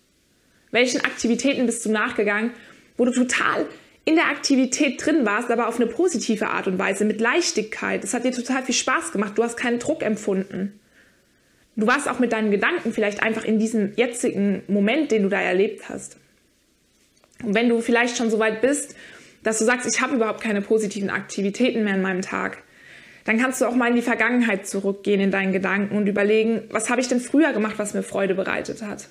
Welchen 0.71 1.01
Aktivitäten 1.05 1.67
bist 1.67 1.85
du 1.85 1.91
nachgegangen, 1.91 2.53
wo 2.97 3.05
du 3.05 3.11
total 3.11 3.67
in 4.05 4.17
der 4.17 4.29
Aktivität 4.29 5.05
drin 5.05 5.25
warst, 5.25 5.51
aber 5.51 5.69
auf 5.69 5.77
eine 5.77 5.87
positive 5.87 6.49
Art 6.49 6.67
und 6.67 6.79
Weise, 6.79 7.05
mit 7.05 7.21
Leichtigkeit. 7.21 8.05
Es 8.05 8.13
hat 8.13 8.25
dir 8.25 8.33
total 8.33 8.63
viel 8.63 8.75
Spaß 8.75 9.13
gemacht. 9.13 9.33
Du 9.37 9.43
hast 9.43 9.57
keinen 9.57 9.79
Druck 9.79 10.03
empfunden. 10.03 10.79
Du 11.77 11.87
warst 11.87 12.09
auch 12.09 12.19
mit 12.19 12.33
deinen 12.33 12.51
Gedanken 12.51 12.93
vielleicht 12.93 13.23
einfach 13.23 13.45
in 13.45 13.59
diesem 13.59 13.95
jetzigen 13.97 14.63
Moment, 14.69 15.11
den 15.11 15.25
du 15.25 15.29
da 15.29 15.41
erlebt 15.41 15.89
hast. 15.89 16.19
Und 17.43 17.55
wenn 17.55 17.69
du 17.69 17.81
vielleicht 17.81 18.17
schon 18.17 18.31
so 18.31 18.39
weit 18.39 18.61
bist, 18.61 18.95
dass 19.43 19.59
du 19.59 19.65
sagst, 19.65 19.87
ich 19.93 20.01
habe 20.01 20.17
überhaupt 20.17 20.41
keine 20.41 20.63
positiven 20.63 21.11
Aktivitäten 21.11 21.85
mehr 21.85 21.97
in 21.97 22.03
meinem 22.03 22.23
Tag, 22.23 22.63
dann 23.25 23.39
kannst 23.39 23.61
du 23.61 23.67
auch 23.67 23.75
mal 23.75 23.89
in 23.89 23.97
die 23.97 24.03
Vergangenheit 24.03 24.67
zurückgehen 24.67 25.21
in 25.21 25.31
deinen 25.31 25.53
Gedanken 25.53 25.97
und 25.97 26.07
überlegen, 26.07 26.63
was 26.71 26.91
habe 26.91 27.01
ich 27.01 27.09
denn 27.09 27.21
früher 27.21 27.53
gemacht, 27.53 27.75
was 27.79 27.95
mir 27.95 28.03
Freude 28.03 28.35
bereitet 28.35 28.83
hat? 28.83 29.09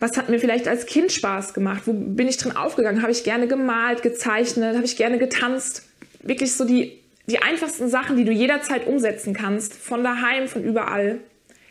Was 0.00 0.16
hat 0.16 0.28
mir 0.28 0.38
vielleicht 0.38 0.68
als 0.68 0.86
Kind 0.86 1.10
Spaß 1.10 1.54
gemacht? 1.54 1.82
Wo 1.86 1.92
bin 1.92 2.28
ich 2.28 2.36
drin 2.36 2.56
aufgegangen? 2.56 3.02
Habe 3.02 3.10
ich 3.10 3.24
gerne 3.24 3.48
gemalt, 3.48 4.02
gezeichnet? 4.02 4.76
Habe 4.76 4.84
ich 4.84 4.96
gerne 4.96 5.18
getanzt? 5.18 5.82
Wirklich 6.22 6.54
so 6.54 6.64
die, 6.64 7.00
die 7.26 7.40
einfachsten 7.40 7.88
Sachen, 7.88 8.16
die 8.16 8.24
du 8.24 8.32
jederzeit 8.32 8.86
umsetzen 8.86 9.34
kannst, 9.34 9.74
von 9.74 10.04
daheim, 10.04 10.46
von 10.46 10.62
überall. 10.62 11.18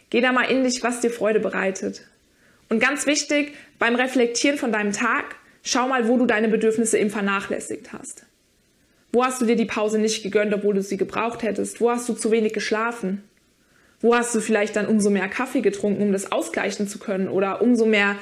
Geh 0.09 0.21
da 0.21 0.31
mal 0.31 0.43
in 0.43 0.63
dich, 0.63 0.83
was 0.83 0.99
dir 0.99 1.09
Freude 1.09 1.39
bereitet. 1.39 2.01
Und 2.69 2.79
ganz 2.79 3.05
wichtig, 3.05 3.53
beim 3.79 3.95
Reflektieren 3.95 4.57
von 4.57 4.73
deinem 4.73 4.91
Tag, 4.91 5.35
schau 5.63 5.87
mal, 5.87 6.07
wo 6.07 6.17
du 6.17 6.25
deine 6.25 6.49
Bedürfnisse 6.49 6.97
eben 6.97 7.09
vernachlässigt 7.09 7.93
hast. 7.93 8.25
Wo 9.13 9.23
hast 9.23 9.41
du 9.41 9.45
dir 9.45 9.55
die 9.55 9.65
Pause 9.65 9.99
nicht 9.99 10.21
gegönnt, 10.23 10.53
obwohl 10.53 10.75
du 10.75 10.81
sie 10.81 10.97
gebraucht 10.97 11.43
hättest? 11.43 11.79
Wo 11.79 11.89
hast 11.89 12.09
du 12.09 12.13
zu 12.13 12.29
wenig 12.31 12.53
geschlafen? 12.53 13.23
Wo 13.99 14.15
hast 14.15 14.33
du 14.35 14.41
vielleicht 14.41 14.75
dann 14.75 14.85
umso 14.85 15.09
mehr 15.09 15.27
Kaffee 15.27 15.61
getrunken, 15.61 16.03
um 16.03 16.11
das 16.11 16.31
ausgleichen 16.31 16.87
zu 16.87 16.99
können? 16.99 17.27
Oder 17.27 17.61
umso 17.61 17.85
mehr 17.85 18.15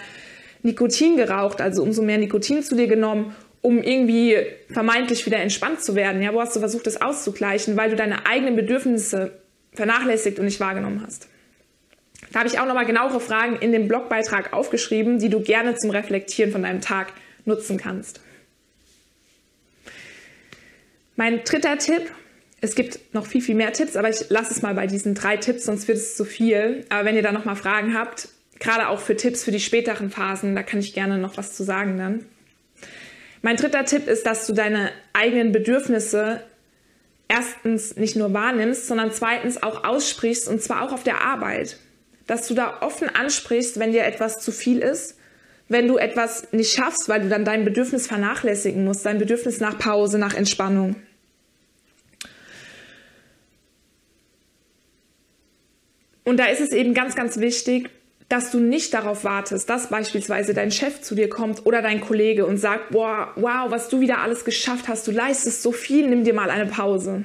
Nikotin 0.63 1.17
geraucht, 1.17 1.61
also 1.61 1.83
umso 1.83 2.01
mehr 2.01 2.17
Nikotin 2.17 2.63
zu 2.63 2.75
dir 2.75 2.87
genommen, 2.87 3.35
um 3.61 3.81
irgendwie 3.81 4.37
vermeintlich 4.71 5.25
wieder 5.25 5.37
entspannt 5.37 5.81
zu 5.81 5.95
werden? 5.95 6.21
Ja, 6.21 6.33
wo 6.33 6.39
hast 6.39 6.55
du 6.55 6.59
versucht, 6.59 6.87
das 6.87 7.01
auszugleichen, 7.01 7.75
weil 7.75 7.89
du 7.89 7.95
deine 7.95 8.25
eigenen 8.25 8.55
Bedürfnisse 8.55 9.39
vernachlässigt 9.73 10.39
und 10.39 10.45
nicht 10.45 10.59
wahrgenommen 10.59 11.03
hast? 11.05 11.27
Da 12.31 12.39
habe 12.39 12.49
ich 12.49 12.59
auch 12.59 12.65
nochmal 12.65 12.85
genauere 12.85 13.19
Fragen 13.19 13.57
in 13.57 13.71
dem 13.71 13.87
Blogbeitrag 13.87 14.53
aufgeschrieben, 14.53 15.19
die 15.19 15.29
du 15.29 15.41
gerne 15.41 15.75
zum 15.75 15.89
Reflektieren 15.89 16.51
von 16.51 16.63
deinem 16.63 16.81
Tag 16.81 17.13
nutzen 17.45 17.77
kannst. 17.77 18.21
Mein 21.15 21.43
dritter 21.43 21.77
Tipp, 21.77 22.11
es 22.61 22.75
gibt 22.75 23.13
noch 23.13 23.27
viel, 23.27 23.41
viel 23.41 23.55
mehr 23.55 23.73
Tipps, 23.73 23.95
aber 23.95 24.09
ich 24.09 24.29
lasse 24.29 24.53
es 24.53 24.61
mal 24.61 24.73
bei 24.73 24.87
diesen 24.87 25.13
drei 25.13 25.37
Tipps, 25.37 25.65
sonst 25.65 25.87
wird 25.87 25.97
es 25.97 26.15
zu 26.15 26.25
viel. 26.25 26.85
Aber 26.89 27.05
wenn 27.05 27.15
ihr 27.15 27.21
da 27.21 27.31
nochmal 27.31 27.55
Fragen 27.55 27.97
habt, 27.97 28.29
gerade 28.59 28.87
auch 28.89 28.99
für 28.99 29.15
Tipps 29.15 29.43
für 29.43 29.51
die 29.51 29.59
späteren 29.59 30.09
Phasen, 30.09 30.55
da 30.55 30.63
kann 30.63 30.79
ich 30.79 30.93
gerne 30.93 31.17
noch 31.17 31.37
was 31.37 31.55
zu 31.55 31.63
sagen 31.63 31.97
dann. 31.97 32.25
Mein 33.41 33.57
dritter 33.57 33.85
Tipp 33.85 34.07
ist, 34.07 34.25
dass 34.25 34.47
du 34.47 34.53
deine 34.53 34.89
eigenen 35.13 35.51
Bedürfnisse 35.51 36.41
erstens 37.27 37.95
nicht 37.95 38.15
nur 38.15 38.33
wahrnimmst, 38.33 38.87
sondern 38.87 39.11
zweitens 39.11 39.61
auch 39.61 39.83
aussprichst 39.83 40.47
und 40.47 40.61
zwar 40.61 40.83
auch 40.83 40.93
auf 40.93 41.03
der 41.03 41.21
Arbeit. 41.21 41.77
Dass 42.25 42.47
du 42.47 42.55
da 42.55 42.81
offen 42.81 43.09
ansprichst, 43.09 43.79
wenn 43.79 43.91
dir 43.91 44.03
etwas 44.03 44.39
zu 44.39 44.51
viel 44.51 44.79
ist 44.79 45.15
wenn 45.67 45.87
du 45.87 45.97
etwas 45.97 46.51
nicht 46.51 46.75
schaffst, 46.75 47.09
weil 47.09 47.21
du 47.21 47.29
dann 47.29 47.45
dein 47.45 47.65
Bedürfnis 47.65 48.07
vernachlässigen 48.07 48.83
musst, 48.83 49.05
dein 49.05 49.17
Bedürfnis 49.17 49.59
nach 49.59 49.77
Pause, 49.77 50.19
nach 50.19 50.35
Entspannung. 50.35 50.95
Und 56.25 56.37
da 56.37 56.47
ist 56.47 56.59
es 56.59 56.71
eben 56.71 56.93
ganz, 56.93 57.15
ganz 57.15 57.39
wichtig, 57.39 57.89
dass 58.27 58.51
du 58.51 58.59
nicht 58.59 58.93
darauf 58.93 59.23
wartest, 59.23 59.69
dass 59.69 59.89
beispielsweise 59.89 60.53
dein 60.55 60.71
Chef 60.71 61.01
zu 61.01 61.13
dir 61.13 61.29
kommt 61.29 61.65
oder 61.65 61.81
dein 61.83 62.01
Kollege 62.01 62.45
und 62.45 62.57
sagt, 62.57 62.89
boah, 62.89 63.31
wow, 63.35 63.69
was 63.69 63.87
du 63.87 64.01
wieder 64.01 64.17
alles 64.17 64.43
geschafft 64.43 64.87
hast, 64.87 65.07
du 65.07 65.11
leistest 65.11 65.61
so 65.61 65.71
viel, 65.71 66.07
nimm 66.07 66.23
dir 66.23 66.33
mal 66.33 66.49
eine 66.49 66.65
Pause. 66.65 67.23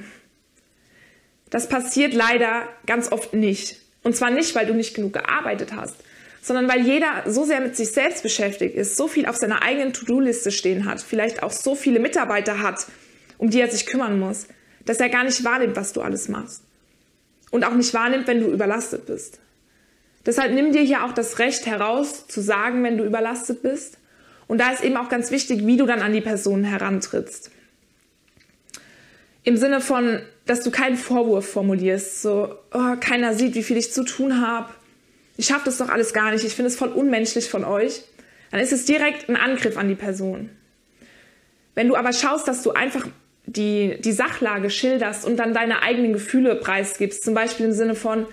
Das 1.49 1.67
passiert 1.67 2.13
leider 2.13 2.69
ganz 2.85 3.11
oft 3.11 3.33
nicht. 3.33 3.77
Und 4.03 4.15
zwar 4.15 4.29
nicht, 4.29 4.53
weil 4.55 4.67
du 4.67 4.73
nicht 4.73 4.93
genug 4.93 5.13
gearbeitet 5.13 5.73
hast, 5.75 5.95
sondern 6.41 6.69
weil 6.69 6.81
jeder 6.81 7.23
so 7.25 7.43
sehr 7.43 7.61
mit 7.61 7.75
sich 7.75 7.91
selbst 7.91 8.23
beschäftigt 8.23 8.75
ist, 8.75 8.95
so 8.95 9.07
viel 9.07 9.25
auf 9.25 9.35
seiner 9.35 9.63
eigenen 9.63 9.93
To-Do-Liste 9.93 10.51
stehen 10.51 10.85
hat, 10.85 11.01
vielleicht 11.01 11.41
auch 11.43 11.51
so 11.51 11.73
viele 11.73 11.99
Mitarbeiter 11.99 12.61
hat, 12.61 12.87
um 13.39 13.49
die 13.49 13.59
er 13.59 13.69
sich 13.69 13.87
kümmern 13.87 14.19
muss, 14.19 14.47
dass 14.85 14.99
er 14.99 15.09
gar 15.09 15.23
nicht 15.23 15.43
wahrnimmt, 15.43 15.75
was 15.75 15.93
du 15.93 16.01
alles 16.01 16.29
machst. 16.29 16.63
Und 17.51 17.63
auch 17.63 17.73
nicht 17.73 17.93
wahrnimmt, 17.93 18.27
wenn 18.27 18.39
du 18.39 18.47
überlastet 18.47 19.05
bist. 19.05 19.39
Deshalb 20.25 20.53
nimm 20.53 20.71
dir 20.71 20.81
hier 20.81 21.03
auch 21.03 21.13
das 21.13 21.39
Recht 21.39 21.65
heraus, 21.65 22.27
zu 22.27 22.41
sagen, 22.41 22.83
wenn 22.83 22.97
du 22.97 23.03
überlastet 23.03 23.61
bist. 23.61 23.97
Und 24.47 24.59
da 24.59 24.71
ist 24.71 24.83
eben 24.83 24.97
auch 24.97 25.09
ganz 25.09 25.31
wichtig, 25.31 25.65
wie 25.65 25.77
du 25.77 25.85
dann 25.85 26.01
an 26.01 26.13
die 26.13 26.21
Person 26.21 26.63
herantrittst. 26.63 27.51
Im 29.43 29.57
Sinne 29.57 29.81
von, 29.81 30.21
dass 30.45 30.61
du 30.61 30.71
keinen 30.71 30.97
Vorwurf 30.97 31.49
formulierst, 31.49 32.21
so, 32.21 32.55
oh, 32.73 32.95
keiner 32.99 33.33
sieht, 33.33 33.55
wie 33.55 33.63
viel 33.63 33.77
ich 33.77 33.91
zu 33.91 34.03
tun 34.03 34.45
habe, 34.45 34.69
ich 35.37 35.47
schaffe 35.47 35.65
das 35.65 35.77
doch 35.77 35.89
alles 35.89 36.13
gar 36.13 36.31
nicht, 36.31 36.43
ich 36.43 36.53
finde 36.53 36.67
es 36.67 36.75
voll 36.75 36.89
unmenschlich 36.89 37.49
von 37.49 37.63
euch, 37.63 38.03
dann 38.51 38.59
ist 38.59 38.73
es 38.73 38.85
direkt 38.85 39.29
ein 39.29 39.37
Angriff 39.37 39.77
an 39.77 39.87
die 39.87 39.95
Person. 39.95 40.49
Wenn 41.73 41.87
du 41.87 41.95
aber 41.95 42.13
schaust, 42.13 42.47
dass 42.47 42.61
du 42.61 42.71
einfach 42.71 43.07
die, 43.45 43.97
die 43.99 44.11
Sachlage 44.11 44.69
schilderst 44.69 45.25
und 45.25 45.37
dann 45.37 45.53
deine 45.53 45.81
eigenen 45.81 46.13
Gefühle 46.13 46.55
preisgibst, 46.55 47.23
zum 47.23 47.33
Beispiel 47.33 47.65
im 47.65 47.73
Sinne 47.73 47.95
von, 47.95 48.27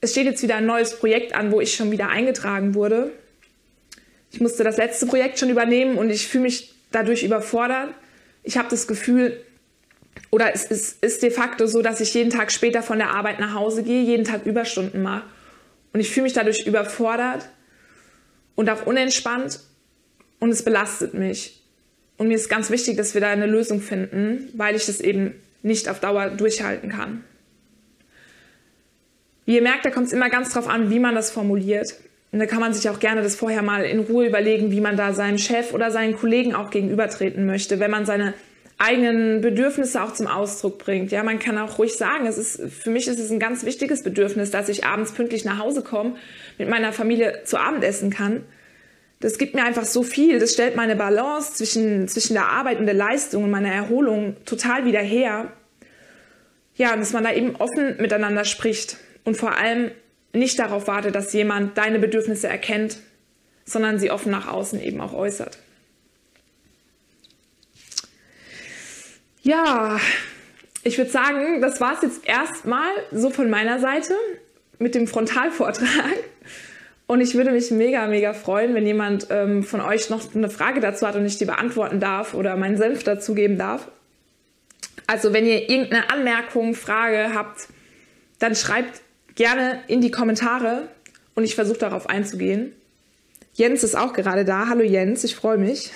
es 0.00 0.12
steht 0.12 0.24
jetzt 0.24 0.42
wieder 0.42 0.56
ein 0.56 0.66
neues 0.66 0.98
Projekt 0.98 1.34
an, 1.34 1.52
wo 1.52 1.60
ich 1.60 1.74
schon 1.74 1.90
wieder 1.90 2.08
eingetragen 2.08 2.74
wurde. 2.74 3.12
Ich 4.32 4.40
musste 4.40 4.64
das 4.64 4.76
letzte 4.76 5.06
Projekt 5.06 5.38
schon 5.38 5.50
übernehmen 5.50 5.98
und 5.98 6.10
ich 6.10 6.26
fühle 6.26 6.44
mich 6.44 6.74
dadurch 6.90 7.22
überfordert. 7.22 7.90
Ich 8.42 8.56
habe 8.56 8.68
das 8.70 8.86
Gefühl, 8.86 9.44
oder 10.30 10.54
es 10.54 10.64
ist, 10.64 11.02
ist 11.04 11.22
de 11.22 11.30
facto 11.30 11.66
so, 11.66 11.82
dass 11.82 12.00
ich 12.00 12.14
jeden 12.14 12.30
Tag 12.30 12.52
später 12.52 12.82
von 12.82 12.98
der 12.98 13.10
Arbeit 13.10 13.40
nach 13.40 13.54
Hause 13.54 13.82
gehe, 13.82 14.02
jeden 14.02 14.24
Tag 14.24 14.46
Überstunden 14.46 15.02
mache. 15.02 15.24
Und 15.92 16.00
ich 16.00 16.10
fühle 16.10 16.24
mich 16.24 16.32
dadurch 16.32 16.66
überfordert 16.66 17.48
und 18.54 18.70
auch 18.70 18.86
unentspannt 18.86 19.60
und 20.38 20.50
es 20.50 20.64
belastet 20.64 21.14
mich. 21.14 21.59
Und 22.20 22.28
mir 22.28 22.34
ist 22.34 22.50
ganz 22.50 22.68
wichtig, 22.68 22.98
dass 22.98 23.14
wir 23.14 23.22
da 23.22 23.30
eine 23.30 23.46
Lösung 23.46 23.80
finden, 23.80 24.50
weil 24.52 24.76
ich 24.76 24.84
das 24.84 25.00
eben 25.00 25.32
nicht 25.62 25.88
auf 25.88 26.00
Dauer 26.00 26.28
durchhalten 26.28 26.90
kann. 26.90 27.24
Wie 29.46 29.54
ihr 29.54 29.62
merkt, 29.62 29.86
da 29.86 29.90
kommt 29.90 30.08
es 30.08 30.12
immer 30.12 30.28
ganz 30.28 30.52
drauf 30.52 30.68
an, 30.68 30.90
wie 30.90 30.98
man 30.98 31.14
das 31.14 31.30
formuliert. 31.30 31.94
Und 32.30 32.38
da 32.38 32.44
kann 32.44 32.60
man 32.60 32.74
sich 32.74 32.90
auch 32.90 33.00
gerne 33.00 33.22
das 33.22 33.36
vorher 33.36 33.62
mal 33.62 33.84
in 33.84 34.00
Ruhe 34.00 34.26
überlegen, 34.26 34.70
wie 34.70 34.82
man 34.82 34.98
da 34.98 35.14
seinem 35.14 35.38
Chef 35.38 35.72
oder 35.72 35.90
seinen 35.90 36.14
Kollegen 36.14 36.54
auch 36.54 36.68
gegenübertreten 36.68 37.46
möchte, 37.46 37.80
wenn 37.80 37.90
man 37.90 38.04
seine 38.04 38.34
eigenen 38.76 39.40
Bedürfnisse 39.40 40.02
auch 40.02 40.12
zum 40.12 40.26
Ausdruck 40.26 40.76
bringt. 40.76 41.12
Ja, 41.12 41.22
man 41.22 41.38
kann 41.38 41.56
auch 41.56 41.78
ruhig 41.78 41.94
sagen, 41.94 42.26
es 42.26 42.36
ist, 42.36 42.60
für 42.70 42.90
mich 42.90 43.08
ist 43.08 43.18
es 43.18 43.30
ein 43.30 43.38
ganz 43.38 43.64
wichtiges 43.64 44.02
Bedürfnis, 44.02 44.50
dass 44.50 44.68
ich 44.68 44.84
abends 44.84 45.12
pünktlich 45.12 45.46
nach 45.46 45.58
Hause 45.58 45.82
komme, 45.82 46.16
mit 46.58 46.68
meiner 46.68 46.92
Familie 46.92 47.44
zu 47.44 47.58
Abend 47.58 47.82
essen 47.82 48.10
kann. 48.10 48.44
Das 49.20 49.36
gibt 49.36 49.54
mir 49.54 49.64
einfach 49.64 49.84
so 49.84 50.02
viel. 50.02 50.38
Das 50.38 50.54
stellt 50.54 50.76
meine 50.76 50.96
Balance 50.96 51.54
zwischen, 51.54 52.08
zwischen 52.08 52.34
der 52.34 52.48
Arbeit 52.48 52.78
und 52.78 52.86
der 52.86 52.94
Leistung 52.94 53.44
und 53.44 53.50
meiner 53.50 53.72
Erholung 53.72 54.36
total 54.46 54.86
wieder 54.86 55.00
her. 55.00 55.52
Ja, 56.74 56.94
und 56.94 57.00
dass 57.00 57.12
man 57.12 57.24
da 57.24 57.32
eben 57.32 57.54
offen 57.56 57.98
miteinander 57.98 58.46
spricht 58.46 58.96
und 59.24 59.36
vor 59.36 59.56
allem 59.58 59.90
nicht 60.32 60.58
darauf 60.58 60.86
wartet, 60.86 61.14
dass 61.14 61.32
jemand 61.34 61.76
deine 61.76 61.98
Bedürfnisse 61.98 62.48
erkennt, 62.48 62.98
sondern 63.66 63.98
sie 63.98 64.10
offen 64.10 64.32
nach 64.32 64.48
außen 64.48 64.80
eben 64.80 65.00
auch 65.00 65.12
äußert. 65.12 65.58
Ja, 69.42 70.00
ich 70.82 70.96
würde 70.96 71.10
sagen, 71.10 71.60
das 71.60 71.80
war 71.80 71.94
es 71.94 72.02
jetzt 72.02 72.26
erstmal 72.26 72.90
so 73.12 73.28
von 73.30 73.50
meiner 73.50 73.80
Seite 73.80 74.14
mit 74.78 74.94
dem 74.94 75.06
Frontalvortrag. 75.06 75.88
Und 77.10 77.20
ich 77.20 77.34
würde 77.34 77.50
mich 77.50 77.72
mega, 77.72 78.06
mega 78.06 78.32
freuen, 78.32 78.72
wenn 78.72 78.86
jemand 78.86 79.26
ähm, 79.30 79.64
von 79.64 79.80
euch 79.80 80.10
noch 80.10 80.32
eine 80.32 80.48
Frage 80.48 80.78
dazu 80.78 81.04
hat 81.08 81.16
und 81.16 81.26
ich 81.26 81.38
die 81.38 81.44
beantworten 81.44 81.98
darf 81.98 82.34
oder 82.34 82.56
meinen 82.56 82.76
Senf 82.76 83.02
dazugeben 83.02 83.58
darf. 83.58 83.88
Also 85.08 85.32
wenn 85.32 85.44
ihr 85.44 85.68
irgendeine 85.68 86.08
Anmerkung, 86.08 86.76
Frage 86.76 87.34
habt, 87.34 87.66
dann 88.38 88.54
schreibt 88.54 89.00
gerne 89.34 89.82
in 89.88 90.00
die 90.00 90.12
Kommentare 90.12 90.86
und 91.34 91.42
ich 91.42 91.56
versuche 91.56 91.78
darauf 91.78 92.08
einzugehen. 92.08 92.74
Jens 93.54 93.82
ist 93.82 93.96
auch 93.96 94.12
gerade 94.12 94.44
da. 94.44 94.68
Hallo 94.68 94.84
Jens, 94.84 95.24
ich 95.24 95.34
freue 95.34 95.58
mich. 95.58 95.90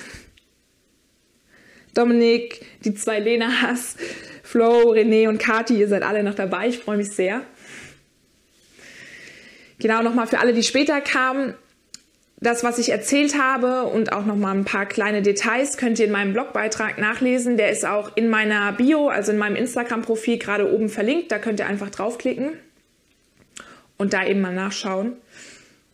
Dominik, 1.94 2.66
die 2.84 2.92
zwei 2.92 3.20
Lenas, 3.20 3.94
Flo, 4.42 4.92
René 4.92 5.28
und 5.28 5.38
Kati, 5.38 5.78
ihr 5.78 5.86
seid 5.86 6.02
alle 6.02 6.24
noch 6.24 6.34
dabei. 6.34 6.66
Ich 6.66 6.78
freue 6.78 6.96
mich 6.96 7.12
sehr. 7.12 7.42
Genau 9.84 10.00
nochmal 10.00 10.26
für 10.26 10.38
alle, 10.38 10.54
die 10.54 10.62
später 10.62 11.02
kamen. 11.02 11.52
Das, 12.40 12.64
was 12.64 12.78
ich 12.78 12.88
erzählt 12.88 13.38
habe 13.38 13.82
und 13.82 14.14
auch 14.14 14.24
nochmal 14.24 14.56
ein 14.56 14.64
paar 14.64 14.86
kleine 14.86 15.20
Details 15.20 15.76
könnt 15.76 15.98
ihr 15.98 16.06
in 16.06 16.10
meinem 16.10 16.32
Blogbeitrag 16.32 16.96
nachlesen. 16.96 17.58
Der 17.58 17.68
ist 17.68 17.84
auch 17.84 18.16
in 18.16 18.30
meiner 18.30 18.72
Bio, 18.72 19.08
also 19.08 19.30
in 19.30 19.36
meinem 19.36 19.56
Instagram-Profil 19.56 20.38
gerade 20.38 20.72
oben 20.72 20.88
verlinkt. 20.88 21.30
Da 21.30 21.38
könnt 21.38 21.60
ihr 21.60 21.66
einfach 21.66 21.90
draufklicken 21.90 22.52
und 23.98 24.14
da 24.14 24.24
eben 24.24 24.40
mal 24.40 24.54
nachschauen. 24.54 25.18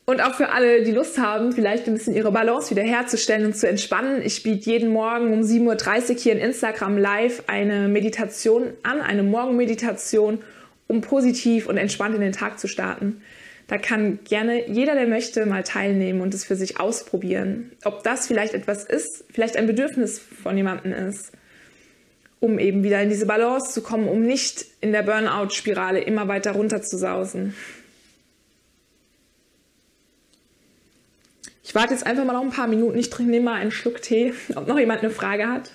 Und 0.04 0.20
auch 0.22 0.36
für 0.36 0.50
alle, 0.50 0.84
die 0.84 0.92
Lust 0.92 1.18
haben, 1.18 1.50
vielleicht 1.50 1.88
ein 1.88 1.94
bisschen 1.94 2.14
ihre 2.14 2.30
Balance 2.30 2.70
wiederherzustellen 2.70 3.44
und 3.44 3.56
zu 3.56 3.68
entspannen. 3.68 4.22
Ich 4.22 4.44
biete 4.44 4.70
jeden 4.70 4.90
Morgen 4.90 5.32
um 5.32 5.40
7.30 5.40 6.10
Uhr 6.10 6.16
hier 6.16 6.32
in 6.34 6.38
Instagram 6.38 6.96
live 6.96 7.42
eine 7.48 7.88
Meditation 7.88 8.68
an, 8.84 9.00
eine 9.00 9.24
Morgenmeditation, 9.24 10.38
um 10.86 11.00
positiv 11.00 11.66
und 11.66 11.76
entspannt 11.76 12.14
in 12.14 12.20
den 12.20 12.32
Tag 12.32 12.60
zu 12.60 12.68
starten. 12.68 13.22
Da 13.70 13.78
kann 13.78 14.18
gerne 14.24 14.68
jeder, 14.68 14.96
der 14.96 15.06
möchte, 15.06 15.46
mal 15.46 15.62
teilnehmen 15.62 16.22
und 16.22 16.34
es 16.34 16.44
für 16.44 16.56
sich 16.56 16.80
ausprobieren. 16.80 17.70
Ob 17.84 18.02
das 18.02 18.26
vielleicht 18.26 18.52
etwas 18.52 18.82
ist, 18.82 19.22
vielleicht 19.32 19.56
ein 19.56 19.68
Bedürfnis 19.68 20.18
von 20.18 20.56
jemandem 20.56 20.92
ist, 20.92 21.30
um 22.40 22.58
eben 22.58 22.82
wieder 22.82 23.00
in 23.00 23.10
diese 23.10 23.26
Balance 23.26 23.72
zu 23.72 23.80
kommen, 23.80 24.08
um 24.08 24.22
nicht 24.22 24.66
in 24.80 24.90
der 24.90 25.04
Burnout-Spirale 25.04 26.00
immer 26.00 26.26
weiter 26.26 26.50
runter 26.50 26.82
zu 26.82 26.98
sausen. 26.98 27.54
Ich 31.62 31.72
warte 31.76 31.94
jetzt 31.94 32.04
einfach 32.04 32.24
mal 32.24 32.32
noch 32.32 32.42
ein 32.42 32.50
paar 32.50 32.66
Minuten. 32.66 32.98
Ich 32.98 33.10
trinke 33.10 33.40
mal 33.40 33.54
einen 33.54 33.70
Schluck 33.70 34.02
Tee, 34.02 34.34
ob 34.56 34.66
noch 34.66 34.80
jemand 34.80 35.04
eine 35.04 35.12
Frage 35.12 35.46
hat. 35.46 35.70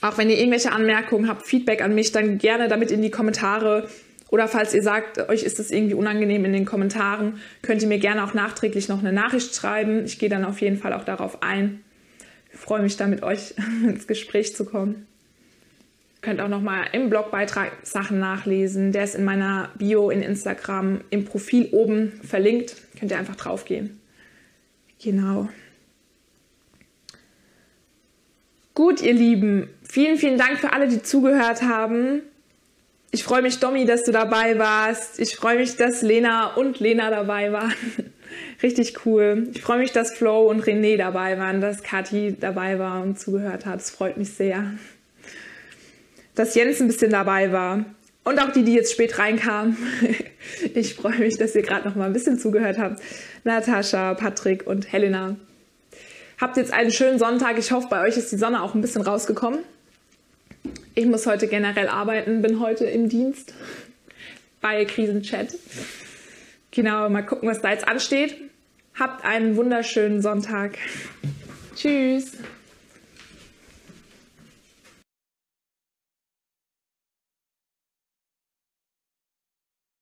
Auch 0.00 0.18
wenn 0.18 0.28
ihr 0.28 0.36
irgendwelche 0.36 0.72
Anmerkungen 0.72 1.28
habt, 1.28 1.46
Feedback 1.46 1.80
an 1.80 1.94
mich, 1.94 2.10
dann 2.10 2.38
gerne 2.38 2.66
damit 2.66 2.90
in 2.90 3.02
die 3.02 3.12
Kommentare. 3.12 3.88
Oder 4.30 4.48
falls 4.48 4.74
ihr 4.74 4.82
sagt, 4.82 5.28
euch 5.28 5.42
ist 5.42 5.60
es 5.60 5.70
irgendwie 5.70 5.94
unangenehm 5.94 6.44
in 6.44 6.52
den 6.52 6.64
Kommentaren, 6.64 7.38
könnt 7.62 7.82
ihr 7.82 7.88
mir 7.88 7.98
gerne 7.98 8.24
auch 8.24 8.34
nachträglich 8.34 8.88
noch 8.88 8.98
eine 8.98 9.12
Nachricht 9.12 9.54
schreiben. 9.54 10.04
Ich 10.04 10.18
gehe 10.18 10.28
dann 10.28 10.44
auf 10.44 10.60
jeden 10.60 10.76
Fall 10.76 10.92
auch 10.92 11.04
darauf 11.04 11.42
ein. 11.42 11.84
freue 12.52 12.82
mich 12.82 12.96
da 12.96 13.06
mit 13.06 13.22
euch 13.22 13.54
ins 13.84 14.06
Gespräch 14.06 14.56
zu 14.56 14.64
kommen. 14.64 15.06
Ihr 16.16 16.20
könnt 16.22 16.40
auch 16.40 16.48
nochmal 16.48 16.86
im 16.92 17.10
Blogbeitrag 17.10 17.72
Sachen 17.82 18.18
nachlesen. 18.18 18.92
Der 18.92 19.04
ist 19.04 19.14
in 19.14 19.24
meiner 19.24 19.70
Bio 19.76 20.10
in 20.10 20.22
Instagram 20.22 21.02
im 21.10 21.26
Profil 21.26 21.68
oben 21.72 22.12
verlinkt. 22.24 22.76
Könnt 22.98 23.10
ihr 23.10 23.18
einfach 23.18 23.36
draufgehen. 23.36 24.00
Genau. 25.02 25.48
Gut, 28.74 29.00
ihr 29.02 29.12
Lieben, 29.12 29.68
vielen, 29.88 30.16
vielen 30.16 30.38
Dank 30.38 30.58
für 30.58 30.72
alle, 30.72 30.88
die 30.88 31.00
zugehört 31.00 31.62
haben. 31.62 32.22
Ich 33.14 33.22
freue 33.22 33.42
mich, 33.42 33.60
Domi, 33.60 33.84
dass 33.84 34.02
du 34.02 34.10
dabei 34.10 34.58
warst. 34.58 35.20
Ich 35.20 35.36
freue 35.36 35.58
mich, 35.58 35.76
dass 35.76 36.02
Lena 36.02 36.54
und 36.54 36.80
Lena 36.80 37.10
dabei 37.10 37.52
waren. 37.52 37.72
Richtig 38.62 39.06
cool. 39.06 39.46
Ich 39.54 39.62
freue 39.62 39.78
mich, 39.78 39.92
dass 39.92 40.16
Flo 40.16 40.50
und 40.50 40.64
René 40.64 40.96
dabei 40.96 41.38
waren, 41.38 41.60
dass 41.60 41.84
Kathi 41.84 42.34
dabei 42.36 42.80
war 42.80 43.00
und 43.04 43.16
zugehört 43.16 43.66
hat. 43.66 43.76
Das 43.76 43.90
freut 43.90 44.16
mich 44.16 44.32
sehr. 44.32 44.64
Dass 46.34 46.56
Jens 46.56 46.80
ein 46.80 46.88
bisschen 46.88 47.12
dabei 47.12 47.52
war. 47.52 47.84
Und 48.24 48.40
auch 48.40 48.50
die, 48.50 48.64
die 48.64 48.74
jetzt 48.74 48.90
spät 48.90 49.16
reinkamen. 49.16 49.76
Ich 50.74 50.94
freue 50.94 51.18
mich, 51.18 51.38
dass 51.38 51.54
ihr 51.54 51.62
gerade 51.62 51.88
noch 51.88 51.94
mal 51.94 52.06
ein 52.06 52.12
bisschen 52.12 52.38
zugehört 52.38 52.78
habt. 52.78 53.00
Natascha, 53.44 54.14
Patrick 54.14 54.66
und 54.66 54.92
Helena. 54.92 55.36
Habt 56.40 56.56
jetzt 56.56 56.72
einen 56.72 56.90
schönen 56.90 57.20
Sonntag. 57.20 57.58
Ich 57.58 57.70
hoffe, 57.70 57.86
bei 57.88 58.02
euch 58.02 58.16
ist 58.16 58.32
die 58.32 58.36
Sonne 58.36 58.62
auch 58.62 58.74
ein 58.74 58.80
bisschen 58.80 59.02
rausgekommen. 59.02 59.60
Ich 60.96 61.06
muss 61.06 61.26
heute 61.26 61.48
generell 61.48 61.88
arbeiten, 61.88 62.40
bin 62.40 62.60
heute 62.60 62.84
im 62.84 63.08
Dienst 63.08 63.52
bei 64.60 64.84
Krisenchat. 64.84 65.48
Genau, 66.70 67.08
mal 67.08 67.22
gucken, 67.26 67.48
was 67.48 67.60
da 67.60 67.72
jetzt 67.72 67.88
ansteht. 67.88 68.36
Habt 68.96 69.24
einen 69.24 69.56
wunderschönen 69.56 70.22
Sonntag. 70.22 70.78
Tschüss. 71.74 72.36